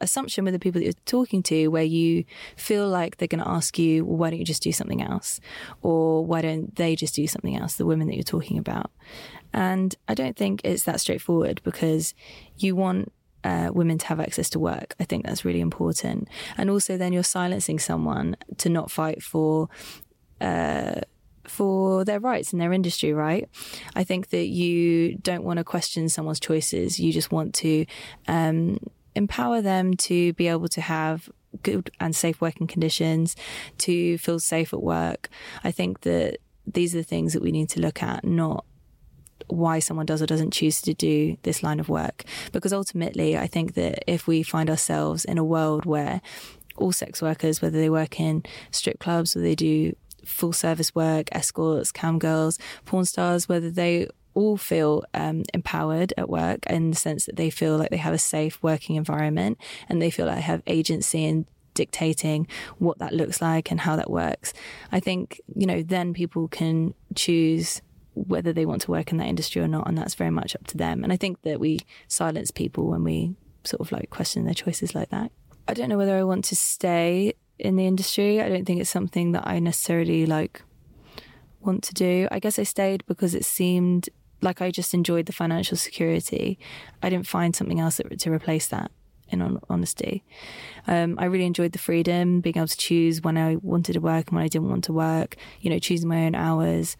assumption 0.00 0.44
with 0.44 0.54
the 0.54 0.58
people 0.58 0.80
that 0.80 0.84
you're 0.84 0.92
talking 1.04 1.42
to 1.44 1.68
where 1.68 1.84
you 1.84 2.24
feel 2.56 2.88
like 2.88 3.16
they're 3.16 3.28
going 3.28 3.42
to 3.42 3.48
ask 3.48 3.78
you, 3.78 4.04
well, 4.04 4.16
why 4.16 4.30
don't 4.30 4.38
you 4.38 4.44
just 4.44 4.62
do 4.62 4.72
something 4.72 5.02
else? 5.02 5.40
Or 5.82 6.24
why 6.24 6.42
don't 6.42 6.74
they 6.76 6.96
just 6.96 7.14
do 7.14 7.26
something 7.26 7.56
else, 7.56 7.74
the 7.74 7.86
women 7.86 8.06
that 8.08 8.14
you're 8.14 8.22
talking 8.22 8.58
about? 8.58 8.90
And 9.52 9.94
I 10.08 10.14
don't 10.14 10.36
think 10.36 10.60
it's 10.64 10.84
that 10.84 11.00
straightforward 11.00 11.60
because 11.64 12.14
you 12.56 12.76
want 12.76 13.12
uh, 13.44 13.70
women 13.72 13.98
to 13.98 14.06
have 14.06 14.20
access 14.20 14.50
to 14.50 14.58
work. 14.58 14.94
I 15.00 15.04
think 15.04 15.24
that's 15.24 15.44
really 15.44 15.60
important. 15.60 16.28
And 16.56 16.70
also, 16.70 16.96
then 16.96 17.12
you're 17.12 17.22
silencing 17.22 17.78
someone 17.78 18.36
to 18.58 18.68
not 18.68 18.90
fight 18.90 19.22
for. 19.22 19.68
Uh, 20.40 21.00
for 21.44 22.04
their 22.04 22.20
rights 22.20 22.52
in 22.52 22.58
their 22.58 22.72
industry, 22.72 23.12
right? 23.12 23.48
I 23.96 24.04
think 24.04 24.28
that 24.28 24.46
you 24.46 25.16
don't 25.16 25.42
want 25.42 25.58
to 25.58 25.64
question 25.64 26.08
someone's 26.08 26.38
choices. 26.38 27.00
You 27.00 27.12
just 27.12 27.32
want 27.32 27.54
to 27.56 27.86
um, 28.28 28.78
empower 29.14 29.60
them 29.60 29.94
to 29.94 30.32
be 30.34 30.48
able 30.48 30.68
to 30.68 30.80
have 30.80 31.28
good 31.62 31.90
and 31.98 32.14
safe 32.14 32.40
working 32.40 32.66
conditions, 32.66 33.36
to 33.78 34.18
feel 34.18 34.38
safe 34.38 34.72
at 34.72 34.82
work. 34.82 35.28
I 35.64 35.70
think 35.70 36.02
that 36.02 36.38
these 36.66 36.94
are 36.94 36.98
the 36.98 37.04
things 37.04 37.32
that 37.32 37.42
we 37.42 37.52
need 37.52 37.68
to 37.70 37.80
look 37.80 38.02
at, 38.02 38.24
not 38.24 38.64
why 39.48 39.80
someone 39.80 40.06
does 40.06 40.22
or 40.22 40.26
doesn't 40.26 40.52
choose 40.52 40.80
to 40.82 40.94
do 40.94 41.36
this 41.42 41.62
line 41.62 41.80
of 41.80 41.88
work. 41.88 42.24
Because 42.52 42.72
ultimately, 42.72 43.36
I 43.36 43.46
think 43.46 43.74
that 43.74 44.04
if 44.06 44.26
we 44.26 44.42
find 44.42 44.70
ourselves 44.70 45.24
in 45.24 45.38
a 45.38 45.44
world 45.44 45.84
where 45.84 46.20
all 46.76 46.92
sex 46.92 47.20
workers, 47.20 47.60
whether 47.60 47.78
they 47.78 47.90
work 47.90 48.20
in 48.20 48.44
strip 48.70 48.98
clubs 49.00 49.36
or 49.36 49.40
they 49.40 49.54
do 49.54 49.94
full 50.24 50.52
service 50.52 50.94
work, 50.94 51.28
escorts, 51.32 51.90
cam 51.90 52.18
girls, 52.18 52.58
porn 52.84 53.04
stars, 53.04 53.48
whether 53.48 53.70
they 53.70 54.06
all 54.34 54.56
feel 54.56 55.04
um, 55.14 55.44
empowered 55.54 56.12
at 56.16 56.28
work 56.28 56.66
in 56.66 56.90
the 56.90 56.96
sense 56.96 57.26
that 57.26 57.36
they 57.36 57.50
feel 57.50 57.76
like 57.76 57.90
they 57.90 57.96
have 57.96 58.14
a 58.14 58.18
safe 58.18 58.62
working 58.62 58.96
environment 58.96 59.58
and 59.88 60.00
they 60.00 60.10
feel 60.10 60.26
like 60.26 60.36
they 60.36 60.42
have 60.42 60.62
agency 60.66 61.24
in 61.24 61.46
dictating 61.74 62.46
what 62.78 62.98
that 62.98 63.14
looks 63.14 63.40
like 63.40 63.70
and 63.70 63.80
how 63.80 63.96
that 63.96 64.10
works. 64.10 64.52
I 64.92 65.00
think, 65.00 65.40
you 65.54 65.66
know, 65.66 65.82
then 65.82 66.12
people 66.12 66.48
can 66.48 66.94
choose 67.14 67.82
whether 68.14 68.52
they 68.52 68.66
want 68.66 68.82
to 68.82 68.90
work 68.90 69.12
in 69.12 69.18
that 69.18 69.28
industry 69.28 69.62
or 69.62 69.68
not, 69.68 69.88
and 69.88 69.96
that's 69.96 70.14
very 70.14 70.30
much 70.30 70.54
up 70.54 70.66
to 70.68 70.76
them. 70.76 71.02
And 71.04 71.12
I 71.12 71.16
think 71.16 71.42
that 71.42 71.60
we 71.60 71.80
silence 72.08 72.50
people 72.50 72.88
when 72.88 73.04
we 73.04 73.34
sort 73.64 73.80
of 73.80 73.92
like 73.92 74.10
question 74.10 74.44
their 74.44 74.54
choices 74.54 74.94
like 74.94 75.10
that. 75.10 75.30
I 75.68 75.74
don't 75.74 75.88
know 75.88 75.98
whether 75.98 76.16
I 76.16 76.24
want 76.24 76.44
to 76.46 76.56
stay 76.56 77.34
in 77.58 77.76
the 77.76 77.86
industry. 77.86 78.40
I 78.40 78.48
don't 78.48 78.64
think 78.64 78.80
it's 78.80 78.90
something 78.90 79.32
that 79.32 79.46
I 79.46 79.58
necessarily 79.58 80.26
like 80.26 80.62
want 81.60 81.82
to 81.84 81.94
do. 81.94 82.26
I 82.30 82.38
guess 82.40 82.58
I 82.58 82.64
stayed 82.64 83.04
because 83.06 83.34
it 83.34 83.44
seemed 83.44 84.08
like 84.42 84.60
I 84.62 84.70
just 84.70 84.94
enjoyed 84.94 85.26
the 85.26 85.32
financial 85.32 85.76
security. 85.76 86.58
I 87.02 87.10
didn't 87.10 87.26
find 87.26 87.54
something 87.54 87.80
else 87.80 88.00
to 88.18 88.32
replace 88.32 88.66
that. 88.68 88.90
In 89.32 89.60
honesty, 89.68 90.24
um, 90.88 91.14
I 91.16 91.26
really 91.26 91.46
enjoyed 91.46 91.70
the 91.70 91.78
freedom, 91.78 92.40
being 92.40 92.56
able 92.56 92.66
to 92.66 92.76
choose 92.76 93.22
when 93.22 93.38
I 93.38 93.58
wanted 93.62 93.92
to 93.92 94.00
work 94.00 94.26
and 94.26 94.34
when 94.34 94.44
I 94.44 94.48
didn't 94.48 94.68
want 94.68 94.82
to 94.84 94.92
work. 94.92 95.36
You 95.60 95.70
know, 95.70 95.78
choosing 95.78 96.08
my 96.08 96.24
own 96.24 96.34
hours 96.34 96.96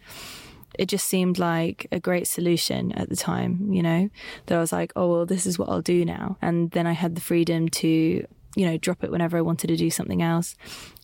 it 0.79 0.87
just 0.87 1.07
seemed 1.07 1.37
like 1.37 1.87
a 1.91 1.99
great 1.99 2.27
solution 2.27 2.91
at 2.93 3.09
the 3.09 3.15
time, 3.15 3.71
you 3.71 3.83
know, 3.83 4.09
that 4.45 4.57
I 4.57 4.61
was 4.61 4.71
like, 4.71 4.93
oh, 4.95 5.09
well, 5.11 5.25
this 5.25 5.45
is 5.45 5.59
what 5.59 5.69
I'll 5.69 5.81
do 5.81 6.05
now. 6.05 6.37
And 6.41 6.71
then 6.71 6.87
I 6.87 6.93
had 6.93 7.15
the 7.15 7.21
freedom 7.21 7.69
to, 7.69 7.87
you 7.87 8.65
know, 8.65 8.77
drop 8.77 9.03
it 9.03 9.11
whenever 9.11 9.37
I 9.37 9.41
wanted 9.41 9.67
to 9.67 9.75
do 9.75 9.89
something 9.89 10.21
else. 10.21 10.55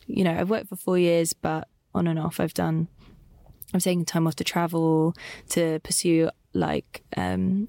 You 0.06 0.24
know, 0.24 0.32
I've 0.32 0.50
worked 0.50 0.68
for 0.68 0.76
four 0.76 0.98
years, 0.98 1.32
but 1.32 1.68
on 1.94 2.06
and 2.06 2.18
off, 2.18 2.40
I've 2.40 2.54
done, 2.54 2.88
I'm 3.72 3.80
taking 3.80 4.04
time 4.04 4.26
off 4.26 4.36
to 4.36 4.44
travel, 4.44 5.14
to 5.50 5.80
pursue 5.80 6.30
like 6.54 7.02
um, 7.16 7.68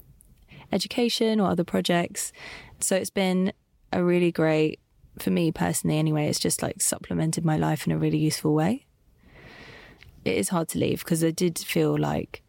education 0.72 1.40
or 1.40 1.50
other 1.50 1.64
projects. 1.64 2.32
So 2.80 2.96
it's 2.96 3.10
been 3.10 3.52
a 3.92 4.02
really 4.02 4.32
great, 4.32 4.80
for 5.18 5.30
me 5.30 5.52
personally 5.52 5.98
anyway, 5.98 6.28
it's 6.28 6.38
just 6.38 6.62
like 6.62 6.80
supplemented 6.80 7.44
my 7.44 7.56
life 7.56 7.86
in 7.86 7.92
a 7.92 7.98
really 7.98 8.18
useful 8.18 8.54
way 8.54 8.86
it 10.24 10.36
is 10.36 10.48
hard 10.50 10.68
to 10.68 10.78
leave 10.78 11.00
because 11.00 11.24
I 11.24 11.30
did 11.30 11.58
feel 11.58 11.98
like 11.98 12.42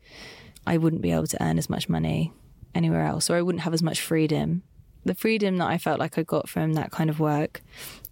I 0.66 0.78
wouldn't 0.78 1.02
be 1.02 1.12
able 1.12 1.28
to 1.28 1.44
earn 1.44 1.58
as 1.58 1.70
much 1.70 1.90
money 1.90 2.32
anywhere 2.76 3.06
else, 3.06 3.30
or 3.30 3.36
I 3.36 3.42
wouldn't 3.42 3.64
have 3.64 3.74
as 3.74 3.84
much 3.84 4.02
freedom. 4.02 4.64
The 5.04 5.16
freedom 5.16 5.58
that 5.58 5.68
I 5.68 5.78
felt 5.78 6.00
like 6.00 6.18
I 6.18 6.24
got 6.24 6.48
from 6.48 6.74
that 6.74 6.92
kind 6.92 7.10
of 7.10 7.20
work 7.20 7.62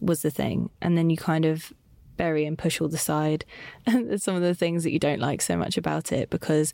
was 0.02 0.21
the 0.21 0.32
thing. 0.32 0.69
And 0.82 0.97
then 0.97 1.10
you 1.10 1.17
kind 1.17 1.45
of 1.45 1.71
bury 2.19 2.45
and 2.45 2.58
push 2.58 2.82
all 2.82 2.89
the 2.89 2.97
side 2.97 3.45
some 4.17 4.36
of 4.36 4.41
the 4.41 4.53
things 4.53 4.84
that 4.84 4.91
you 4.91 4.99
don't 4.99 5.21
like 5.21 5.41
so 5.41 5.55
much 5.55 5.77
about 5.77 6.12
it 6.12 6.29
because 6.29 6.73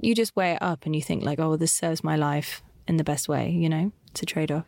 you 0.00 0.14
just 0.14 0.36
weigh 0.36 0.52
it 0.52 0.62
up 0.62 0.84
and 0.84 0.94
you 0.94 1.00
think 1.00 1.24
like, 1.24 1.40
oh, 1.40 1.56
this 1.56 1.72
serves 1.72 2.04
my 2.04 2.16
life 2.16 2.62
in 2.86 2.98
the 2.98 3.04
best 3.04 3.28
way, 3.28 3.50
you 3.50 3.68
know? 3.68 3.92
It's 4.10 4.22
a 4.22 4.26
trade 4.26 4.52
off. 4.52 4.66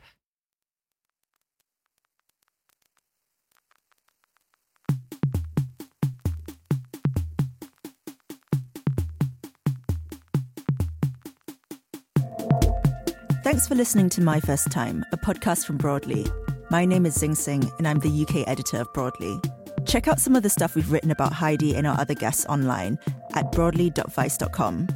Thanks 13.42 13.68
for 13.68 13.76
listening 13.76 14.08
to 14.10 14.22
My 14.22 14.40
First 14.40 14.72
Time, 14.72 15.04
a 15.12 15.16
podcast 15.16 15.66
from 15.66 15.76
Broadly. 15.76 16.26
My 16.68 16.84
name 16.84 17.06
is 17.06 17.14
Zing 17.14 17.34
Tsjeng, 17.34 17.70
and 17.78 17.86
I'm 17.86 18.00
the 18.00 18.22
UK 18.22 18.48
editor 18.48 18.78
of 18.78 18.92
Broadly. 18.92 19.40
Check 19.86 20.08
out 20.08 20.20
some 20.20 20.36
of 20.36 20.42
the 20.42 20.50
stuff 20.50 20.74
we've 20.74 20.90
written 20.90 21.10
about 21.10 21.32
Heidi 21.32 21.74
and 21.74 21.86
our 21.86 21.98
other 21.98 22.14
guests 22.14 22.44
online 22.46 22.98
at 23.34 23.50
broadly.vice.com. 23.52 24.88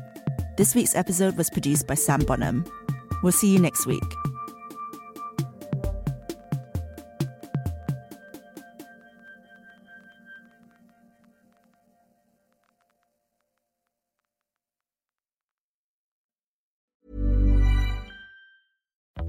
This 0.57 0.75
week's 0.75 0.95
episode 0.95 1.37
was 1.37 1.49
produced 1.49 1.87
by 1.87 1.95
Sam 1.95 2.21
Bonham. 2.21 2.65
We'll 3.23 3.33
see 3.33 3.53
you 3.53 3.59
next 3.59 3.87
week. 3.87 4.03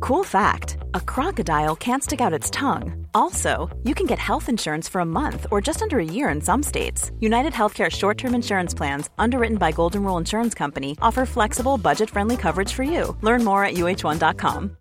Cool 0.01 0.23
fact 0.23 0.77
a 0.93 0.99
crocodile 0.99 1.75
can't 1.75 2.03
stick 2.03 2.19
out 2.19 2.33
its 2.33 2.49
tongue. 2.49 3.00
Also, 3.13 3.69
you 3.83 3.93
can 3.93 4.05
get 4.05 4.19
health 4.19 4.49
insurance 4.49 4.89
for 4.89 4.99
a 4.99 5.05
month 5.05 5.47
or 5.51 5.61
just 5.61 5.81
under 5.81 5.99
a 5.99 6.03
year 6.03 6.29
in 6.29 6.41
some 6.41 6.63
states. 6.63 7.11
United 7.19 7.53
Healthcare 7.53 7.89
short 7.89 8.17
term 8.17 8.35
insurance 8.35 8.73
plans, 8.73 9.09
underwritten 9.17 9.57
by 9.57 9.71
Golden 9.71 10.03
Rule 10.03 10.17
Insurance 10.17 10.53
Company, 10.53 10.97
offer 11.01 11.25
flexible, 11.25 11.77
budget 11.77 12.09
friendly 12.09 12.35
coverage 12.35 12.73
for 12.73 12.83
you. 12.83 13.15
Learn 13.21 13.43
more 13.43 13.63
at 13.63 13.75
uh1.com. 13.75 14.77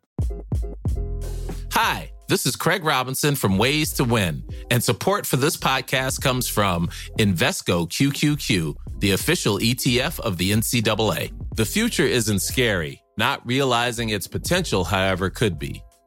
Hi, 1.72 2.10
this 2.28 2.46
is 2.46 2.56
Craig 2.56 2.84
Robinson 2.84 3.36
from 3.36 3.58
Ways 3.58 3.92
to 3.94 4.04
Win, 4.04 4.42
and 4.70 4.82
support 4.82 5.26
for 5.26 5.36
this 5.36 5.56
podcast 5.56 6.20
comes 6.20 6.48
from 6.48 6.88
Invesco 7.18 7.88
QQQ, 7.88 8.76
the 8.98 9.12
official 9.12 9.58
ETF 9.58 10.18
of 10.20 10.36
the 10.38 10.50
NCAA. 10.52 11.32
The 11.54 11.64
future 11.64 12.04
isn't 12.04 12.40
scary 12.40 13.02
not 13.20 13.46
realizing 13.46 14.08
its 14.08 14.26
potential, 14.26 14.82
however, 14.82 15.28
could 15.30 15.58
be. 15.58 15.82